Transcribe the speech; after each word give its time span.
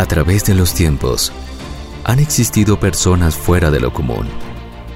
A 0.00 0.06
través 0.06 0.46
de 0.46 0.54
los 0.54 0.72
tiempos, 0.72 1.30
han 2.04 2.20
existido 2.20 2.80
personas 2.80 3.36
fuera 3.36 3.70
de 3.70 3.80
lo 3.80 3.92
común. 3.92 4.26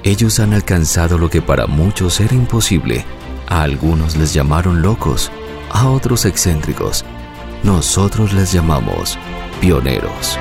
Ellos 0.01 0.39
han 0.39 0.51
alcanzado 0.51 1.19
lo 1.19 1.29
que 1.29 1.43
para 1.43 1.67
muchos 1.67 2.19
era 2.19 2.33
imposible. 2.33 3.05
A 3.45 3.61
algunos 3.61 4.17
les 4.17 4.33
llamaron 4.33 4.81
locos, 4.81 5.31
a 5.69 5.91
otros 5.91 6.25
excéntricos. 6.25 7.05
Nosotros 7.61 8.33
les 8.33 8.51
llamamos 8.51 9.15
pioneros. 9.61 10.39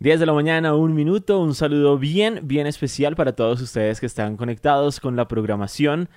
10 0.00 0.18
de 0.18 0.26
la 0.26 0.32
mañana, 0.32 0.74
un 0.74 0.92
minuto, 0.92 1.38
un 1.38 1.54
saludo 1.54 1.96
bien, 1.98 2.40
bien 2.42 2.66
especial 2.66 3.14
para 3.14 3.36
todos 3.36 3.60
ustedes 3.60 4.00
que 4.00 4.06
están 4.06 4.36
conectados 4.36 4.98
con 4.98 5.14
la 5.14 5.28
programación 5.28 6.08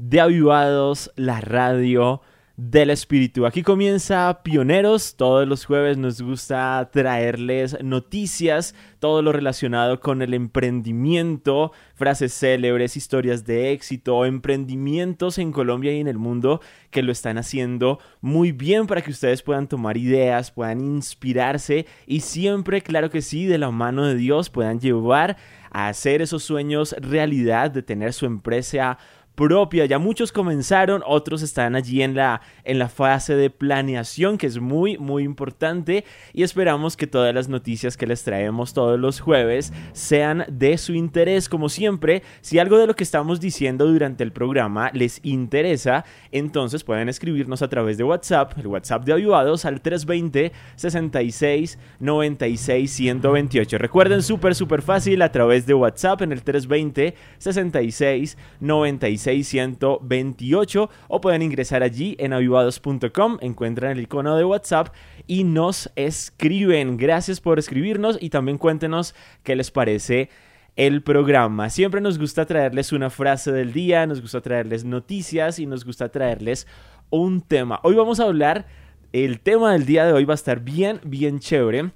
de 0.00 0.18
Avivados, 0.18 1.12
la 1.14 1.42
radio 1.42 2.22
del 2.56 2.88
espíritu. 2.88 3.44
Aquí 3.44 3.62
comienza 3.62 4.40
Pioneros. 4.42 5.16
Todos 5.16 5.46
los 5.46 5.66
jueves 5.66 5.98
nos 5.98 6.22
gusta 6.22 6.88
traerles 6.90 7.76
noticias, 7.82 8.74
todo 8.98 9.20
lo 9.20 9.32
relacionado 9.32 10.00
con 10.00 10.22
el 10.22 10.32
emprendimiento, 10.32 11.72
frases 11.94 12.32
célebres, 12.32 12.96
historias 12.96 13.44
de 13.44 13.72
éxito, 13.72 14.24
emprendimientos 14.24 15.36
en 15.38 15.52
Colombia 15.52 15.92
y 15.92 16.00
en 16.00 16.08
el 16.08 16.18
mundo 16.18 16.62
que 16.90 17.02
lo 17.02 17.12
están 17.12 17.36
haciendo 17.36 17.98
muy 18.22 18.52
bien 18.52 18.86
para 18.86 19.02
que 19.02 19.10
ustedes 19.10 19.42
puedan 19.42 19.68
tomar 19.68 19.98
ideas, 19.98 20.50
puedan 20.50 20.80
inspirarse 20.80 21.86
y 22.06 22.20
siempre, 22.20 22.80
claro 22.80 23.10
que 23.10 23.20
sí, 23.20 23.44
de 23.44 23.58
la 23.58 23.70
mano 23.70 24.06
de 24.06 24.14
Dios 24.14 24.48
puedan 24.48 24.80
llevar 24.80 25.36
a 25.70 25.88
hacer 25.88 26.20
esos 26.20 26.42
sueños 26.42 26.94
realidad 26.98 27.70
de 27.70 27.82
tener 27.82 28.12
su 28.12 28.26
empresa 28.26 28.98
propia. 29.40 29.86
Ya 29.86 29.98
muchos 29.98 30.32
comenzaron, 30.32 31.02
otros 31.06 31.40
están 31.40 31.74
allí 31.74 32.02
en 32.02 32.14
la, 32.14 32.42
en 32.62 32.78
la 32.78 32.90
fase 32.90 33.36
de 33.36 33.48
planeación, 33.48 34.36
que 34.36 34.46
es 34.46 34.58
muy, 34.58 34.98
muy 34.98 35.22
importante. 35.22 36.04
Y 36.34 36.42
esperamos 36.42 36.94
que 36.94 37.06
todas 37.06 37.34
las 37.34 37.48
noticias 37.48 37.96
que 37.96 38.06
les 38.06 38.22
traemos 38.22 38.74
todos 38.74 39.00
los 39.00 39.18
jueves 39.20 39.72
sean 39.94 40.44
de 40.50 40.76
su 40.76 40.92
interés. 40.92 41.48
Como 41.48 41.70
siempre, 41.70 42.22
si 42.42 42.58
algo 42.58 42.76
de 42.76 42.86
lo 42.86 42.94
que 42.94 43.02
estamos 43.02 43.40
diciendo 43.40 43.86
durante 43.86 44.24
el 44.24 44.30
programa 44.30 44.90
les 44.92 45.20
interesa, 45.22 46.04
entonces 46.32 46.84
pueden 46.84 47.08
escribirnos 47.08 47.62
a 47.62 47.68
través 47.68 47.96
de 47.96 48.04
WhatsApp, 48.04 48.58
el 48.58 48.66
WhatsApp 48.66 49.04
de 49.04 49.14
Avivados 49.14 49.64
al 49.64 49.80
320 49.80 50.52
66 50.76 51.78
96 51.98 52.90
128. 52.90 53.78
Recuerden, 53.78 54.22
súper, 54.22 54.54
súper 54.54 54.82
fácil 54.82 55.22
a 55.22 55.32
través 55.32 55.64
de 55.64 55.72
WhatsApp 55.72 56.20
en 56.20 56.32
el 56.32 56.42
320 56.42 57.14
66 57.38 58.36
96 58.60 59.29
628 59.30 60.90
o 61.08 61.20
pueden 61.20 61.42
ingresar 61.42 61.82
allí 61.82 62.16
en 62.18 62.32
avivados.com, 62.32 63.38
encuentran 63.40 63.92
el 63.92 64.00
icono 64.00 64.36
de 64.36 64.44
WhatsApp 64.44 64.88
y 65.26 65.44
nos 65.44 65.90
escriben. 65.94 66.96
Gracias 66.96 67.40
por 67.40 67.58
escribirnos 67.58 68.18
y 68.20 68.30
también 68.30 68.58
cuéntenos 68.58 69.14
qué 69.44 69.54
les 69.54 69.70
parece 69.70 70.30
el 70.74 71.02
programa. 71.02 71.70
Siempre 71.70 72.00
nos 72.00 72.18
gusta 72.18 72.44
traerles 72.44 72.92
una 72.92 73.10
frase 73.10 73.52
del 73.52 73.72
día, 73.72 74.04
nos 74.06 74.20
gusta 74.20 74.40
traerles 74.40 74.84
noticias 74.84 75.60
y 75.60 75.66
nos 75.66 75.84
gusta 75.84 76.08
traerles 76.08 76.66
un 77.10 77.40
tema. 77.40 77.78
Hoy 77.84 77.94
vamos 77.94 78.18
a 78.18 78.24
hablar, 78.24 78.66
el 79.12 79.38
tema 79.38 79.72
del 79.72 79.86
día 79.86 80.06
de 80.06 80.12
hoy 80.12 80.24
va 80.24 80.34
a 80.34 80.42
estar 80.42 80.60
bien, 80.60 81.00
bien 81.04 81.38
chévere 81.38 81.92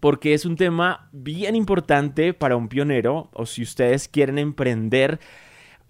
porque 0.00 0.34
es 0.34 0.44
un 0.44 0.56
tema 0.56 1.08
bien 1.12 1.56
importante 1.56 2.34
para 2.34 2.56
un 2.56 2.68
pionero 2.68 3.30
o 3.32 3.46
si 3.46 3.62
ustedes 3.62 4.08
quieren 4.08 4.38
emprender 4.38 5.18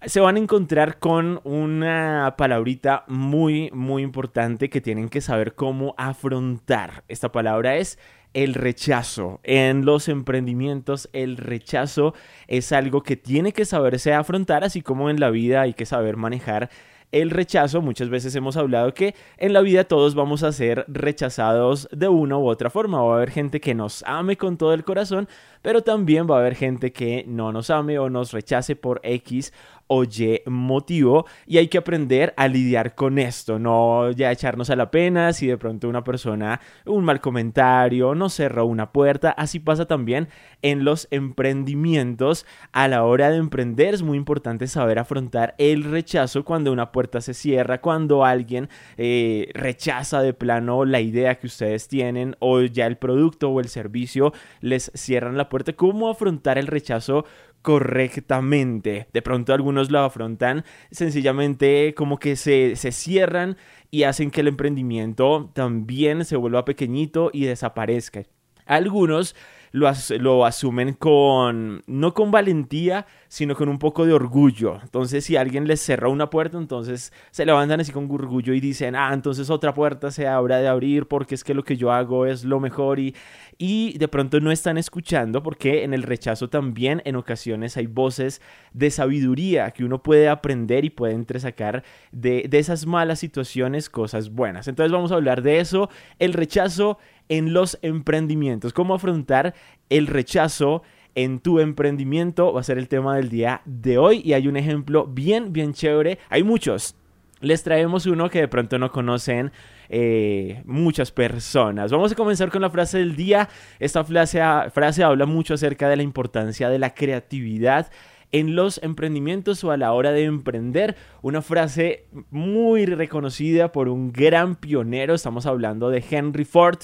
se 0.05 0.21
van 0.21 0.37
a 0.37 0.39
encontrar 0.39 0.99
con 0.99 1.41
una 1.43 2.35
palabrita 2.37 3.03
muy, 3.07 3.69
muy 3.73 4.01
importante 4.01 4.69
que 4.69 4.79
tienen 4.79 5.09
que 5.09 5.19
saber 5.19 5.55
cómo 5.55 5.93
afrontar. 5.97 7.03
Esta 7.09 7.31
palabra 7.31 7.75
es 7.75 7.99
el 8.33 8.53
rechazo. 8.53 9.41
En 9.43 9.85
los 9.85 10.07
emprendimientos 10.07 11.09
el 11.11 11.35
rechazo 11.35 12.13
es 12.47 12.71
algo 12.71 13.03
que 13.03 13.17
tiene 13.17 13.51
que 13.51 13.65
saberse 13.65 14.13
afrontar, 14.13 14.63
así 14.63 14.81
como 14.81 15.09
en 15.09 15.19
la 15.19 15.31
vida 15.31 15.61
hay 15.61 15.73
que 15.73 15.85
saber 15.85 16.15
manejar 16.15 16.69
el 17.11 17.31
rechazo. 17.31 17.81
Muchas 17.81 18.09
veces 18.09 18.35
hemos 18.35 18.55
hablado 18.55 18.93
que 18.93 19.15
en 19.37 19.53
la 19.53 19.61
vida 19.61 19.83
todos 19.83 20.15
vamos 20.15 20.43
a 20.43 20.51
ser 20.51 20.85
rechazados 20.87 21.89
de 21.91 22.07
una 22.07 22.37
u 22.37 22.47
otra 22.47 22.69
forma. 22.69 23.01
Va 23.01 23.13
a 23.13 23.17
haber 23.17 23.31
gente 23.31 23.59
que 23.59 23.73
nos 23.73 24.03
ame 24.03 24.37
con 24.37 24.57
todo 24.57 24.73
el 24.73 24.83
corazón, 24.83 25.27
pero 25.61 25.81
también 25.81 26.27
va 26.29 26.37
a 26.37 26.39
haber 26.39 26.55
gente 26.55 26.91
que 26.91 27.25
no 27.27 27.51
nos 27.51 27.69
ame 27.69 27.99
o 27.99 28.09
nos 28.09 28.31
rechace 28.31 28.75
por 28.75 29.01
X 29.03 29.51
oye 29.91 30.43
motivo 30.45 31.25
y 31.47 31.57
hay 31.57 31.67
que 31.67 31.79
aprender 31.79 32.33
a 32.37 32.47
lidiar 32.47 32.93
con 32.93 33.17
esto, 33.17 33.57
no 33.57 34.11
ya 34.11 34.31
echarnos 34.31 34.69
a 34.69 34.75
la 34.75 34.91
pena 34.91 35.33
si 35.33 35.47
de 35.47 35.57
pronto 35.57 35.89
una 35.89 36.03
persona, 36.03 36.61
un 36.85 37.03
mal 37.03 37.19
comentario, 37.19 38.13
no 38.13 38.29
cerró 38.29 38.65
una 38.65 38.91
puerta, 38.91 39.31
así 39.31 39.59
pasa 39.59 39.85
también 39.85 40.29
en 40.61 40.83
los 40.85 41.07
emprendimientos. 41.11 42.45
A 42.71 42.87
la 42.87 43.03
hora 43.03 43.31
de 43.31 43.37
emprender 43.37 43.95
es 43.95 44.03
muy 44.03 44.17
importante 44.17 44.67
saber 44.67 44.99
afrontar 44.99 45.55
el 45.57 45.83
rechazo 45.83 46.45
cuando 46.45 46.71
una 46.71 46.91
puerta 46.91 47.19
se 47.19 47.33
cierra, 47.33 47.81
cuando 47.81 48.23
alguien 48.23 48.69
eh, 48.97 49.49
rechaza 49.53 50.21
de 50.21 50.33
plano 50.33 50.85
la 50.85 51.01
idea 51.01 51.39
que 51.39 51.47
ustedes 51.47 51.87
tienen 51.87 52.35
o 52.39 52.61
ya 52.61 52.85
el 52.85 52.97
producto 52.97 53.49
o 53.49 53.59
el 53.59 53.69
servicio 53.69 54.33
les 54.61 54.91
cierran 54.93 55.35
la 55.35 55.49
puerta, 55.49 55.73
cómo 55.73 56.09
afrontar 56.09 56.59
el 56.59 56.67
rechazo 56.67 57.25
correctamente. 57.61 59.07
De 59.13 59.21
pronto 59.21 59.53
algunos 59.53 59.91
lo 59.91 59.99
afrontan 59.99 60.63
sencillamente 60.91 61.93
como 61.95 62.17
que 62.17 62.35
se, 62.35 62.75
se 62.75 62.91
cierran 62.91 63.57
y 63.91 64.03
hacen 64.03 64.31
que 64.31 64.41
el 64.41 64.47
emprendimiento 64.47 65.51
también 65.53 66.25
se 66.25 66.35
vuelva 66.35 66.65
pequeñito 66.65 67.29
y 67.33 67.45
desaparezca. 67.45 68.23
Algunos 68.65 69.35
lo, 69.71 70.45
asumen 70.45 70.93
con, 70.93 71.83
no 71.87 72.13
con 72.13 72.31
valentía, 72.31 73.05
sino 73.27 73.55
con 73.55 73.69
un 73.69 73.79
poco 73.79 74.05
de 74.05 74.13
orgullo. 74.13 74.79
Entonces, 74.81 75.25
si 75.25 75.35
alguien 75.35 75.67
les 75.67 75.81
cerra 75.81 76.09
una 76.09 76.29
puerta, 76.29 76.57
entonces 76.57 77.13
se 77.31 77.45
levantan 77.45 77.79
así 77.79 77.91
con 77.91 78.09
orgullo 78.09 78.53
y 78.53 78.59
dicen, 78.59 78.95
ah, 78.95 79.11
entonces 79.13 79.49
otra 79.49 79.73
puerta 79.73 80.11
se 80.11 80.27
habrá 80.27 80.57
de 80.57 80.67
abrir 80.67 81.07
porque 81.07 81.35
es 81.35 81.43
que 81.43 81.53
lo 81.53 81.63
que 81.63 81.77
yo 81.77 81.91
hago 81.91 82.25
es 82.25 82.43
lo 82.43 82.59
mejor 82.59 82.99
y, 82.99 83.15
y 83.57 83.97
de 83.97 84.07
pronto 84.07 84.39
no 84.39 84.51
están 84.51 84.77
escuchando 84.77 85.43
porque 85.43 85.83
en 85.83 85.93
el 85.93 86.03
rechazo 86.03 86.49
también 86.49 87.01
en 87.05 87.15
ocasiones 87.15 87.77
hay 87.77 87.87
voces 87.87 88.41
de 88.73 88.91
sabiduría 88.91 89.71
que 89.71 89.83
uno 89.83 90.01
puede 90.01 90.29
aprender 90.29 90.85
y 90.85 90.89
puede 90.89 91.13
entresacar 91.13 91.83
de, 92.11 92.45
de 92.49 92.59
esas 92.59 92.85
malas 92.85 93.19
situaciones 93.19 93.89
cosas 93.89 94.29
buenas. 94.29 94.67
Entonces 94.67 94.91
vamos 94.91 95.11
a 95.11 95.15
hablar 95.15 95.41
de 95.41 95.59
eso, 95.59 95.89
el 96.17 96.33
rechazo 96.33 96.97
en 97.29 97.53
los 97.53 97.79
emprendimientos, 97.81 98.73
cómo 98.73 98.95
afrontar 98.95 99.53
el 99.89 100.07
rechazo 100.07 100.83
en 101.15 101.39
tu 101.39 101.59
emprendimiento 101.59 102.53
va 102.53 102.61
a 102.61 102.63
ser 102.63 102.77
el 102.77 102.87
tema 102.87 103.15
del 103.15 103.29
día 103.29 103.61
de 103.65 103.97
hoy 103.97 104.21
y 104.23 104.33
hay 104.33 104.47
un 104.47 104.57
ejemplo 104.57 105.05
bien, 105.07 105.51
bien 105.51 105.73
chévere. 105.73 106.19
Hay 106.29 106.43
muchos. 106.43 106.95
Les 107.41 107.63
traemos 107.63 108.05
uno 108.05 108.29
que 108.29 108.41
de 108.41 108.47
pronto 108.47 108.77
no 108.77 108.91
conocen 108.91 109.51
eh, 109.87 110.61
muchas 110.65 111.11
personas. 111.11 111.91
Vamos 111.91 112.11
a 112.11 112.15
comenzar 112.15 112.49
con 112.51 112.61
la 112.61 112.69
frase 112.69 112.99
del 112.99 113.15
día. 113.15 113.49
Esta 113.79 114.03
frase, 114.03 114.41
frase 114.71 115.03
habla 115.03 115.25
mucho 115.25 115.53
acerca 115.53 115.87
de 115.89 115.95
la 115.95 116.03
importancia 116.03 116.69
de 116.69 116.79
la 116.79 116.93
creatividad 116.93 117.89
en 118.31 118.55
los 118.55 118.79
emprendimientos 118.83 119.63
o 119.63 119.71
a 119.71 119.77
la 119.77 119.93
hora 119.93 120.11
de 120.11 120.25
emprender. 120.25 120.95
Una 121.21 121.41
frase 121.41 122.05
muy 122.29 122.85
reconocida 122.85 123.71
por 123.71 123.87
un 123.89 124.11
gran 124.11 124.55
pionero. 124.55 125.15
Estamos 125.15 125.45
hablando 125.45 125.89
de 125.89 126.03
Henry 126.09 126.45
Ford. 126.45 126.79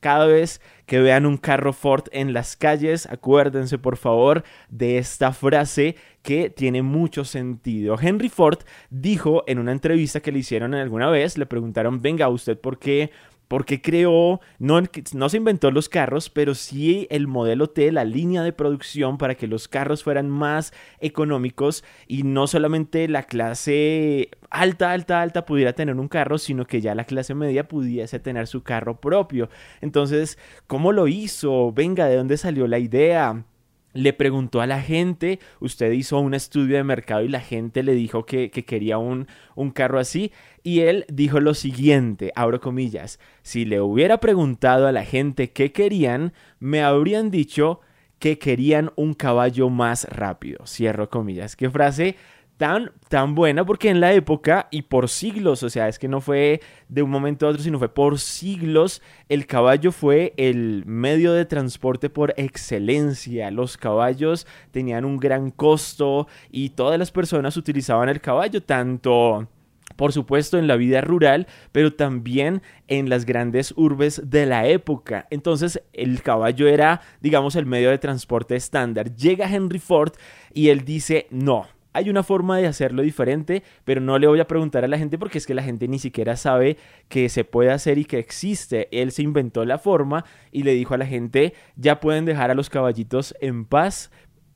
Cada 0.00 0.26
vez 0.26 0.60
que 0.86 1.00
vean 1.00 1.26
un 1.26 1.36
carro 1.36 1.72
Ford 1.72 2.04
en 2.10 2.32
las 2.32 2.56
calles, 2.56 3.06
acuérdense 3.06 3.78
por 3.78 3.96
favor 3.96 4.44
de 4.70 4.98
esta 4.98 5.32
frase 5.32 5.94
que 6.22 6.50
tiene 6.50 6.82
mucho 6.82 7.24
sentido. 7.24 7.96
Henry 8.00 8.28
Ford 8.28 8.60
dijo 8.90 9.44
en 9.46 9.58
una 9.58 9.72
entrevista 9.72 10.20
que 10.20 10.32
le 10.32 10.40
hicieron 10.40 10.74
alguna 10.74 11.10
vez, 11.10 11.38
le 11.38 11.46
preguntaron, 11.46 12.02
venga, 12.02 12.28
¿usted 12.28 12.58
por 12.58 12.78
qué 12.78 13.10
porque 13.50 13.82
creó, 13.82 14.40
no, 14.60 14.80
no 15.12 15.28
se 15.28 15.36
inventó 15.36 15.72
los 15.72 15.88
carros, 15.88 16.30
pero 16.30 16.54
sí 16.54 17.08
el 17.10 17.26
modelo 17.26 17.68
T, 17.68 17.90
la 17.90 18.04
línea 18.04 18.44
de 18.44 18.52
producción 18.52 19.18
para 19.18 19.34
que 19.34 19.48
los 19.48 19.66
carros 19.66 20.04
fueran 20.04 20.30
más 20.30 20.72
económicos 21.00 21.82
y 22.06 22.22
no 22.22 22.46
solamente 22.46 23.08
la 23.08 23.24
clase 23.24 24.30
alta, 24.50 24.92
alta, 24.92 25.20
alta 25.20 25.46
pudiera 25.46 25.72
tener 25.72 25.96
un 25.96 26.06
carro, 26.06 26.38
sino 26.38 26.64
que 26.64 26.80
ya 26.80 26.94
la 26.94 27.06
clase 27.06 27.34
media 27.34 27.66
pudiese 27.66 28.20
tener 28.20 28.46
su 28.46 28.62
carro 28.62 29.00
propio. 29.00 29.48
Entonces, 29.80 30.38
¿cómo 30.68 30.92
lo 30.92 31.08
hizo? 31.08 31.72
Venga, 31.72 32.06
¿de 32.06 32.14
dónde 32.14 32.36
salió 32.36 32.68
la 32.68 32.78
idea? 32.78 33.44
Le 33.92 34.12
preguntó 34.12 34.60
a 34.60 34.66
la 34.66 34.80
gente, 34.80 35.40
usted 35.60 35.90
hizo 35.92 36.18
un 36.20 36.34
estudio 36.34 36.76
de 36.76 36.84
mercado 36.84 37.22
y 37.22 37.28
la 37.28 37.40
gente 37.40 37.82
le 37.82 37.94
dijo 37.94 38.24
que, 38.24 38.50
quería 38.50 38.98
un, 38.98 39.26
un, 39.54 39.70
carro 39.70 39.98
así 39.98 40.32
y 40.62 40.80
él 40.80 41.04
dijo 41.08 41.40
lo 41.40 41.54
siguiente, 41.54 42.32
abro 42.36 42.60
comillas, 42.60 43.18
si 43.42 43.64
le 43.64 43.80
hubiera 43.80 44.20
preguntado 44.20 44.86
a 44.86 44.92
la 44.92 45.04
gente 45.04 45.50
qué 45.50 45.72
querían, 45.72 46.32
me 46.58 46.82
habrían 46.82 47.30
dicho 47.30 47.80
que 48.20 48.38
querían 48.38 48.92
un 48.96 49.14
caballo 49.14 49.70
más 49.70 50.04
rápido, 50.04 50.66
cierro 50.66 51.08
comillas. 51.08 51.56
Qué 51.56 51.70
frase 51.70 52.16
tan, 52.60 52.92
tan 53.08 53.34
buena 53.34 53.64
porque 53.64 53.88
en 53.88 54.00
la 54.00 54.12
época 54.12 54.68
y 54.70 54.82
por 54.82 55.08
siglos, 55.08 55.62
o 55.62 55.70
sea, 55.70 55.88
es 55.88 55.98
que 55.98 56.08
no 56.08 56.20
fue 56.20 56.60
de 56.90 57.02
un 57.02 57.08
momento 57.08 57.46
a 57.46 57.48
otro, 57.48 57.62
sino 57.62 57.78
fue 57.78 57.88
por 57.88 58.18
siglos, 58.18 59.00
el 59.30 59.46
caballo 59.46 59.92
fue 59.92 60.34
el 60.36 60.84
medio 60.84 61.32
de 61.32 61.46
transporte 61.46 62.10
por 62.10 62.34
excelencia. 62.36 63.50
Los 63.50 63.78
caballos 63.78 64.46
tenían 64.72 65.06
un 65.06 65.16
gran 65.16 65.50
costo 65.50 66.28
y 66.50 66.68
todas 66.68 66.98
las 66.98 67.10
personas 67.10 67.56
utilizaban 67.56 68.10
el 68.10 68.20
caballo, 68.20 68.62
tanto 68.62 69.48
por 69.96 70.12
supuesto 70.12 70.58
en 70.58 70.66
la 70.66 70.76
vida 70.76 71.00
rural, 71.00 71.46
pero 71.72 71.94
también 71.94 72.60
en 72.88 73.08
las 73.08 73.24
grandes 73.24 73.72
urbes 73.74 74.20
de 74.26 74.44
la 74.44 74.66
época. 74.66 75.26
Entonces 75.30 75.82
el 75.94 76.22
caballo 76.22 76.68
era, 76.68 77.00
digamos, 77.22 77.56
el 77.56 77.64
medio 77.64 77.88
de 77.88 77.96
transporte 77.96 78.54
estándar. 78.54 79.14
Llega 79.14 79.50
Henry 79.50 79.78
Ford 79.78 80.12
y 80.52 80.68
él 80.68 80.84
dice, 80.84 81.26
no, 81.30 81.66
hay 81.92 82.10
una 82.10 82.22
forma 82.22 82.58
de 82.58 82.66
hacerlo 82.66 83.02
diferente, 83.02 83.62
pero 83.84 84.00
no 84.00 84.18
le 84.18 84.26
voy 84.26 84.40
a 84.40 84.46
preguntar 84.46 84.84
a 84.84 84.88
la 84.88 84.98
gente 84.98 85.18
porque 85.18 85.38
es 85.38 85.46
que 85.46 85.54
la 85.54 85.62
gente 85.62 85.88
ni 85.88 85.98
siquiera 85.98 86.36
sabe 86.36 86.76
que 87.08 87.28
se 87.28 87.44
puede 87.44 87.70
hacer 87.70 87.98
y 87.98 88.04
que 88.04 88.18
existe. 88.18 88.88
Él 88.92 89.12
se 89.12 89.22
inventó 89.22 89.64
la 89.64 89.78
forma 89.78 90.24
y 90.52 90.62
le 90.62 90.74
dijo 90.74 90.94
a 90.94 90.98
la 90.98 91.06
gente, 91.06 91.54
ya 91.76 92.00
pueden 92.00 92.24
dejar 92.24 92.50
a 92.50 92.54
los 92.54 92.70
caballitos 92.70 93.34
en 93.40 93.64
paz. 93.64 94.10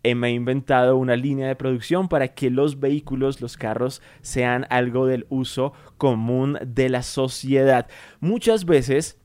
Me 0.04 0.28
he 0.28 0.32
inventado 0.32 0.96
una 0.98 1.16
línea 1.16 1.48
de 1.48 1.56
producción 1.56 2.08
para 2.08 2.28
que 2.28 2.50
los 2.50 2.78
vehículos, 2.78 3.40
los 3.40 3.56
carros, 3.56 4.02
sean 4.20 4.66
algo 4.69 5.06
del 5.06 5.26
uso 5.31 5.72
común 5.96 6.58
de 6.64 6.90
la 6.90 7.02
sociedad. 7.02 7.88
Muchas 8.20 8.66
veces 8.66 9.19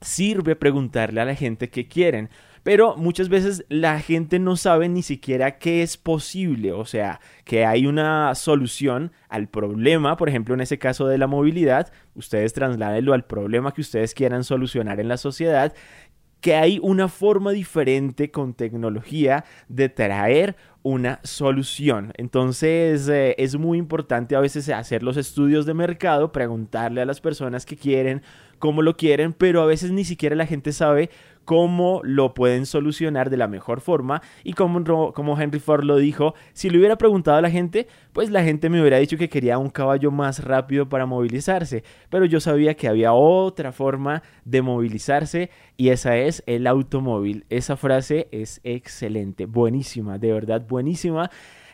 sirve 0.00 0.56
preguntarle 0.56 1.20
a 1.20 1.26
la 1.26 1.34
gente 1.34 1.70
qué 1.70 1.86
quieren. 1.86 2.30
Pero 2.62 2.96
muchas 2.96 3.28
veces 3.28 3.64
la 3.68 3.98
gente 4.00 4.38
no 4.38 4.56
sabe 4.56 4.88
ni 4.88 5.02
siquiera 5.02 5.58
qué 5.58 5.82
es 5.82 5.96
posible, 5.96 6.72
o 6.72 6.84
sea, 6.84 7.20
que 7.44 7.66
hay 7.66 7.86
una 7.86 8.34
solución 8.34 9.12
al 9.28 9.48
problema, 9.48 10.16
por 10.16 10.28
ejemplo, 10.28 10.54
en 10.54 10.60
ese 10.60 10.78
caso 10.78 11.08
de 11.08 11.18
la 11.18 11.26
movilidad, 11.26 11.92
ustedes 12.14 12.52
trasládenlo 12.52 13.14
al 13.14 13.24
problema 13.24 13.72
que 13.72 13.80
ustedes 13.80 14.14
quieran 14.14 14.44
solucionar 14.44 15.00
en 15.00 15.08
la 15.08 15.16
sociedad 15.16 15.74
que 16.42 16.56
hay 16.56 16.80
una 16.82 17.08
forma 17.08 17.52
diferente 17.52 18.32
con 18.32 18.52
tecnología 18.52 19.44
de 19.68 19.88
traer 19.88 20.56
una 20.82 21.20
solución. 21.22 22.12
Entonces 22.16 23.08
eh, 23.08 23.36
es 23.38 23.56
muy 23.56 23.78
importante 23.78 24.34
a 24.34 24.40
veces 24.40 24.68
hacer 24.68 25.04
los 25.04 25.16
estudios 25.16 25.66
de 25.66 25.74
mercado, 25.74 26.32
preguntarle 26.32 27.00
a 27.00 27.06
las 27.06 27.20
personas 27.20 27.64
que 27.64 27.76
quieren 27.76 28.22
cómo 28.58 28.82
lo 28.82 28.96
quieren, 28.96 29.32
pero 29.32 29.62
a 29.62 29.66
veces 29.66 29.92
ni 29.92 30.04
siquiera 30.04 30.34
la 30.34 30.46
gente 30.46 30.72
sabe 30.72 31.10
cómo 31.44 32.00
lo 32.04 32.34
pueden 32.34 32.66
solucionar 32.66 33.30
de 33.30 33.36
la 33.36 33.48
mejor 33.48 33.80
forma. 33.80 34.22
Y 34.44 34.52
como, 34.52 35.12
como 35.12 35.40
Henry 35.40 35.60
Ford 35.60 35.84
lo 35.84 35.96
dijo, 35.96 36.34
si 36.52 36.70
le 36.70 36.78
hubiera 36.78 36.96
preguntado 36.96 37.36
a 37.36 37.42
la 37.42 37.50
gente, 37.50 37.86
pues 38.12 38.30
la 38.30 38.42
gente 38.42 38.68
me 38.68 38.80
hubiera 38.80 38.98
dicho 38.98 39.16
que 39.16 39.28
quería 39.28 39.58
un 39.58 39.70
caballo 39.70 40.10
más 40.10 40.44
rápido 40.44 40.88
para 40.88 41.06
movilizarse, 41.06 41.84
pero 42.10 42.24
yo 42.24 42.40
sabía 42.40 42.74
que 42.74 42.88
había 42.88 43.12
otra 43.12 43.72
forma 43.72 44.22
de 44.44 44.62
movilizarse 44.62 45.50
y 45.76 45.88
esa 45.88 46.16
es 46.16 46.42
el 46.46 46.66
automóvil. 46.66 47.44
Esa 47.48 47.76
frase 47.76 48.28
es 48.30 48.60
excelente, 48.64 49.46
buenísima, 49.46 50.18
de 50.18 50.32
verdad 50.32 50.66
buenísima 50.66 51.30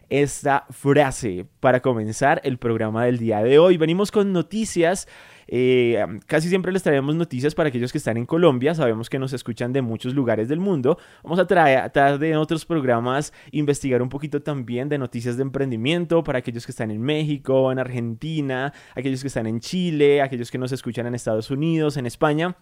esta 0.08 0.66
frase 0.70 1.46
para 1.60 1.80
comenzar 1.80 2.40
el 2.44 2.58
programa 2.58 3.04
del 3.04 3.18
día 3.18 3.42
de 3.42 3.58
hoy. 3.58 3.76
Venimos 3.76 4.10
con 4.10 4.32
noticias 4.32 5.08
eh, 5.50 6.04
casi 6.26 6.50
siempre 6.50 6.72
les 6.72 6.82
traemos 6.82 7.16
noticias 7.16 7.54
para 7.54 7.70
aquellos 7.70 7.90
que 7.90 7.98
están 7.98 8.18
en 8.18 8.26
Colombia. 8.26 8.74
Sabemos 8.74 9.08
que 9.08 9.18
nos 9.18 9.32
escuchan 9.32 9.72
de 9.72 9.82
muchos 9.82 10.14
lugares 10.14 10.48
del 10.48 10.60
mundo. 10.60 10.98
Vamos 11.22 11.38
a 11.38 11.46
tratar 11.46 12.18
de 12.18 12.36
otros 12.36 12.66
programas 12.66 13.32
investigar 13.50 14.02
un 14.02 14.10
poquito 14.10 14.42
también 14.42 14.88
de 14.88 14.98
noticias 14.98 15.36
de 15.36 15.42
emprendimiento 15.42 16.22
para 16.22 16.40
aquellos 16.40 16.66
que 16.66 16.72
están 16.72 16.90
en 16.90 17.00
México, 17.00 17.72
en 17.72 17.78
Argentina, 17.78 18.72
aquellos 18.94 19.22
que 19.22 19.28
están 19.28 19.46
en 19.46 19.60
Chile, 19.60 20.20
aquellos 20.20 20.50
que 20.50 20.58
nos 20.58 20.72
escuchan 20.72 21.06
en 21.06 21.14
Estados 21.14 21.50
Unidos, 21.50 21.96
en 21.96 22.06
España. 22.06 22.56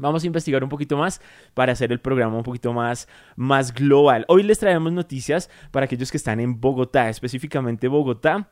Vamos 0.00 0.24
a 0.24 0.26
investigar 0.26 0.62
un 0.64 0.70
poquito 0.70 0.96
más 0.96 1.20
para 1.54 1.72
hacer 1.72 1.92
el 1.92 2.00
programa 2.00 2.36
un 2.36 2.42
poquito 2.42 2.72
más, 2.72 3.08
más 3.36 3.72
global. 3.72 4.24
Hoy 4.28 4.42
les 4.42 4.58
traemos 4.58 4.92
noticias 4.92 5.50
para 5.70 5.84
aquellos 5.84 6.10
que 6.10 6.16
están 6.16 6.40
en 6.40 6.60
Bogotá, 6.60 7.08
específicamente 7.08 7.88
Bogotá 7.88 8.50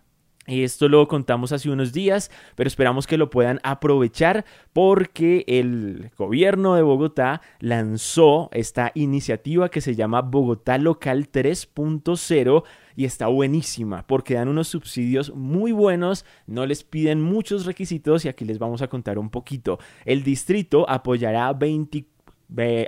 esto 0.49 0.89
lo 0.89 1.07
contamos 1.09 1.53
hace 1.53 1.69
unos 1.69 1.93
días, 1.93 2.31
pero 2.57 2.69
esperamos 2.69 3.07
que 3.07 3.19
lo 3.19 3.29
puedan 3.29 3.61
aprovechar 3.63 4.47
porque 4.73 5.45
el 5.47 6.11
gobierno 6.17 6.75
de 6.75 6.83
Bogotá 6.83 7.43
lanzó 7.61 8.49
esta 8.53 8.91
iniciativa 8.95 9.69
que 9.69 9.83
se 9.83 9.95
llama 9.95 10.23
Bogotá 10.23 10.79
Local 10.79 11.31
3.0 11.31 12.65
y 12.99 13.05
está 13.05 13.29
buenísima 13.29 14.05
porque 14.09 14.35
dan 14.35 14.49
unos 14.49 14.67
subsidios 14.67 15.33
muy 15.33 15.71
buenos, 15.71 16.25
no 16.49 16.67
les 16.67 16.83
piden 16.83 17.23
muchos 17.23 17.65
requisitos 17.65 18.25
y 18.25 18.29
aquí 18.29 18.45
les 18.45 18.59
vamos 18.59 18.83
a 18.83 18.89
contar 18.89 19.21
un 19.21 19.31
poquito. 19.31 19.79
El 20.05 20.25
distrito 20.25 20.85
apoyará 20.91 21.53
24 21.53 22.18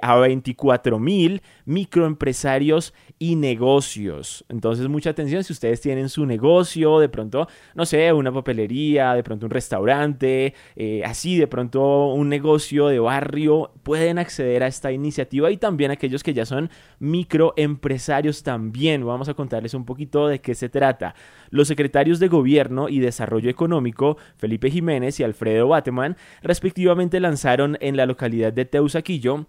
a 0.03 0.17
24 0.17 0.99
mil 0.99 1.43
microempresarios 1.67 2.95
y 3.19 3.37
negocios. 3.37 4.45
Entonces, 4.49 4.89
mucha 4.89 5.11
atención 5.11 5.45
si 5.45 5.53
ustedes 5.53 5.81
tienen 5.81 6.09
su 6.09 6.25
negocio, 6.25 6.99
de 6.99 7.09
pronto, 7.09 7.47
no 7.75 7.85
sé, 7.85 8.13
una 8.13 8.33
papelería, 8.33 9.15
de 9.15 9.23
pronto 9.23 9.47
un 9.47 9.51
restaurante, 9.51 10.55
eh, 10.77 11.03
así, 11.05 11.37
de 11.37 11.47
pronto 11.47 12.07
un 12.15 12.29
negocio 12.29 12.89
de 12.89 12.99
barrio, 12.99 13.73
pueden 13.83 14.19
acceder 14.19 14.63
a 14.63 14.67
esta 14.67 14.91
iniciativa 14.93 15.51
y 15.51 15.59
también 15.59 15.91
aquellos 15.91 16.23
que 16.23 16.35
ya 16.35 16.47
son 16.47 16.71
microempresarios 16.99 18.43
también. 18.43 19.05
Vamos 19.05 19.29
a 19.29 19.35
contarles 19.35 19.75
un 19.75 19.85
poquito 19.85 20.27
de 20.27 20.41
qué 20.41 20.55
se 20.55 20.69
trata. 20.69 21.15
Los 21.51 21.69
secretarios 21.69 22.19
de 22.19 22.29
Gobierno 22.29 22.89
y 22.89 23.01
Desarrollo 23.01 23.51
Económico, 23.51 24.17
Felipe 24.37 24.71
Jiménez 24.71 25.21
y 25.21 25.25
Alfredo 25.25 25.69
Bateman, 25.69 26.17
respectivamente 26.43 27.21
lanzaron 27.21 27.77
en 27.81 27.97
la 27.97 28.07
localidad 28.07 28.53
de 28.53 28.65
Teusaquillo 28.65 29.47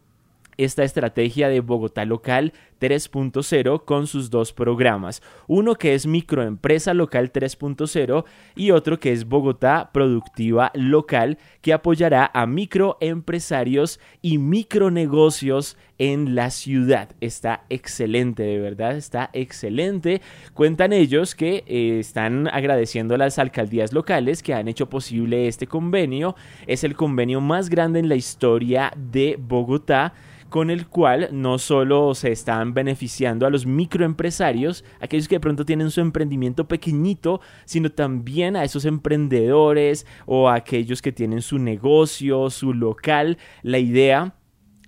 esta 0.58 0.84
estrategia 0.84 1.50
de 1.50 1.62
Bogotá 1.62 2.06
Local 2.06 2.54
3.0 2.82 3.86
con 3.86 4.08
sus 4.08 4.30
dos 4.30 4.52
programas. 4.52 5.22
Uno 5.48 5.76
que 5.76 5.94
es 5.94 6.08
Microempresa 6.08 6.94
Local 6.94 7.32
3.0 7.32 8.26
y 8.56 8.72
otro 8.72 9.00
que 9.00 9.12
es 9.12 9.26
Bogotá 9.26 9.92
Productiva 9.94 10.72
Local 10.74 11.38
que 11.62 11.74
apoyará 11.74 12.32
a 12.34 12.48
microempresarios 12.48 14.00
y 14.22 14.40
micronegocios 14.40 15.78
en 16.00 16.34
la 16.34 16.50
ciudad. 16.50 17.10
Está 17.22 17.66
excelente, 17.70 18.42
de 18.42 18.60
verdad, 18.60 18.98
está 18.98 19.30
excelente. 19.34 20.22
Cuentan 20.56 20.94
ellos 20.94 21.36
que 21.36 21.64
eh, 21.68 22.00
están 22.00 22.48
agradeciendo 22.48 23.14
a 23.14 23.20
las 23.20 23.38
alcaldías 23.38 23.94
locales 23.94 24.42
que 24.42 24.56
han 24.56 24.68
hecho 24.68 24.90
posible 24.90 25.48
este 25.48 25.68
convenio. 25.68 26.36
Es 26.66 26.84
el 26.84 26.96
convenio 26.96 27.40
más 27.40 27.70
grande 27.70 28.00
en 28.00 28.10
la 28.10 28.16
historia 28.16 28.92
de 28.98 29.38
Bogotá 29.40 30.16
con 30.52 30.70
el 30.70 30.88
cual 30.88 31.30
no 31.32 31.58
solo 31.58 32.14
se 32.14 32.34
están 32.34 32.71
beneficiando 32.74 33.46
a 33.46 33.50
los 33.50 33.66
microempresarios, 33.66 34.84
aquellos 35.00 35.28
que 35.28 35.36
de 35.36 35.40
pronto 35.40 35.66
tienen 35.66 35.92
su 35.92 36.02
emprendimiento 36.02 36.68
pequeñito, 36.68 37.42
sino 37.66 37.92
también 37.92 38.56
a 38.56 38.64
esos 38.64 38.86
emprendedores 38.86 40.06
o 40.26 40.50
a 40.50 40.56
aquellos 40.56 41.02
que 41.02 41.12
tienen 41.12 41.42
su 41.42 41.58
negocio, 41.58 42.50
su 42.50 42.74
local. 42.74 43.38
La 43.64 43.80
idea 43.80 44.36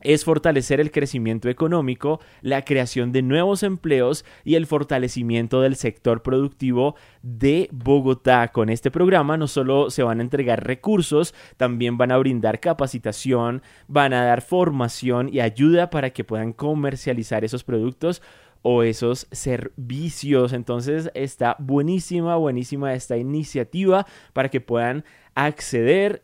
es 0.04 0.26
fortalecer 0.26 0.80
el 0.80 0.92
crecimiento 0.92 1.50
económico, 1.50 2.20
la 2.42 2.64
creación 2.64 3.12
de 3.12 3.22
nuevos 3.22 3.64
empleos 3.64 4.26
y 4.44 4.56
el 4.56 4.68
fortalecimiento 4.68 5.62
del 5.62 5.76
sector 5.76 6.22
productivo 6.22 6.96
de 7.22 7.70
Bogotá. 7.72 8.50
Con 8.50 8.70
este 8.70 8.92
programa 8.92 9.38
no 9.38 9.48
solo 9.48 9.90
se 9.90 10.04
van 10.04 10.20
a 10.20 10.24
entregar 10.24 10.66
recursos, 10.66 11.34
también 11.58 11.98
van 11.98 12.12
a 12.12 12.18
brindar 12.18 12.60
capacitación, 12.60 13.62
van 13.88 14.14
a 14.14 14.24
dar 14.24 14.42
formación 14.42 15.30
y 15.32 15.40
ayuda 15.40 15.90
para 15.90 16.12
que 16.12 16.24
puedan 16.24 16.54
comercializar 16.54 17.44
esos 17.44 17.64
productos 17.64 18.22
o 18.64 18.82
esos 18.82 19.28
servicios. 19.32 20.54
Entonces 20.54 21.12
está 21.14 21.56
buenísima, 21.60 22.36
buenísima 22.38 22.94
esta 22.94 23.18
iniciativa 23.18 24.08
para 24.34 24.50
que 24.50 24.62
puedan 24.62 25.04
acceder. 25.36 26.22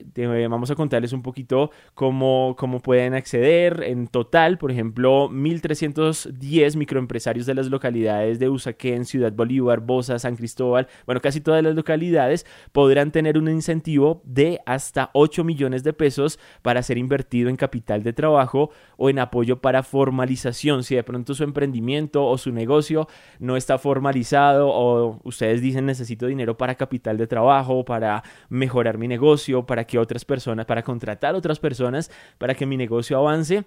Vamos 0.50 0.72
a 0.72 0.76
contarles 0.76 1.14
un 1.14 1.22
poquito 1.22 1.72
cómo, 1.94 2.56
cómo 2.58 2.80
pueden 2.80 3.14
acceder. 3.14 3.84
En 3.84 4.08
total, 4.08 4.58
por 4.58 4.72
ejemplo, 4.72 5.30
1.310 5.30 6.76
microempresarios 6.76 7.46
de 7.46 7.56
las 7.56 7.68
localidades 7.68 8.40
de 8.40 8.50
Usaquén, 8.50 9.06
Ciudad 9.06 9.32
Bolívar, 9.32 9.80
Bosa, 9.80 10.20
San 10.20 10.36
Cristóbal, 10.36 10.88
bueno, 11.06 11.22
casi 11.22 11.42
todas 11.42 11.64
las 11.64 11.76
localidades 11.76 12.46
podrán 12.72 13.12
tener 13.12 13.38
un 13.38 13.50
incentivo 13.50 14.22
de 14.26 14.60
hasta 14.66 15.10
8 15.14 15.44
millones 15.44 15.84
de 15.84 15.94
pesos 15.94 16.40
para 16.62 16.84
ser 16.84 16.98
invertido 16.98 17.50
en 17.50 17.56
capital 17.56 18.04
de 18.04 18.14
trabajo 18.14 18.70
o 18.98 19.10
en 19.10 19.20
apoyo 19.20 19.62
para 19.62 19.84
formalización. 19.84 20.84
Si 20.84 20.96
de 20.96 21.04
pronto 21.04 21.34
su 21.34 21.44
emprendimiento 21.44 22.26
o 22.26 22.38
su 22.38 22.52
negocio 22.52 23.08
no 23.40 23.58
está 23.58 23.78
formalizado 23.78 24.70
o 24.70 25.20
ustedes 25.24 25.62
dicen 25.62 25.86
necesito 25.86 26.28
dinero 26.28 26.58
para 26.58 26.76
capital 26.76 27.18
de 27.18 27.28
trabajo, 27.28 27.86
para 27.86 28.24
mejorar 28.50 28.99
mi 29.00 29.08
negocio, 29.08 29.66
para 29.66 29.86
que 29.86 29.98
otras 29.98 30.26
personas, 30.26 30.66
para 30.66 30.84
contratar 30.84 31.36
otras 31.36 31.60
personas, 31.60 32.12
para 32.38 32.54
que 32.54 32.66
mi 32.66 32.78
negocio 32.78 33.18
avance 33.18 33.66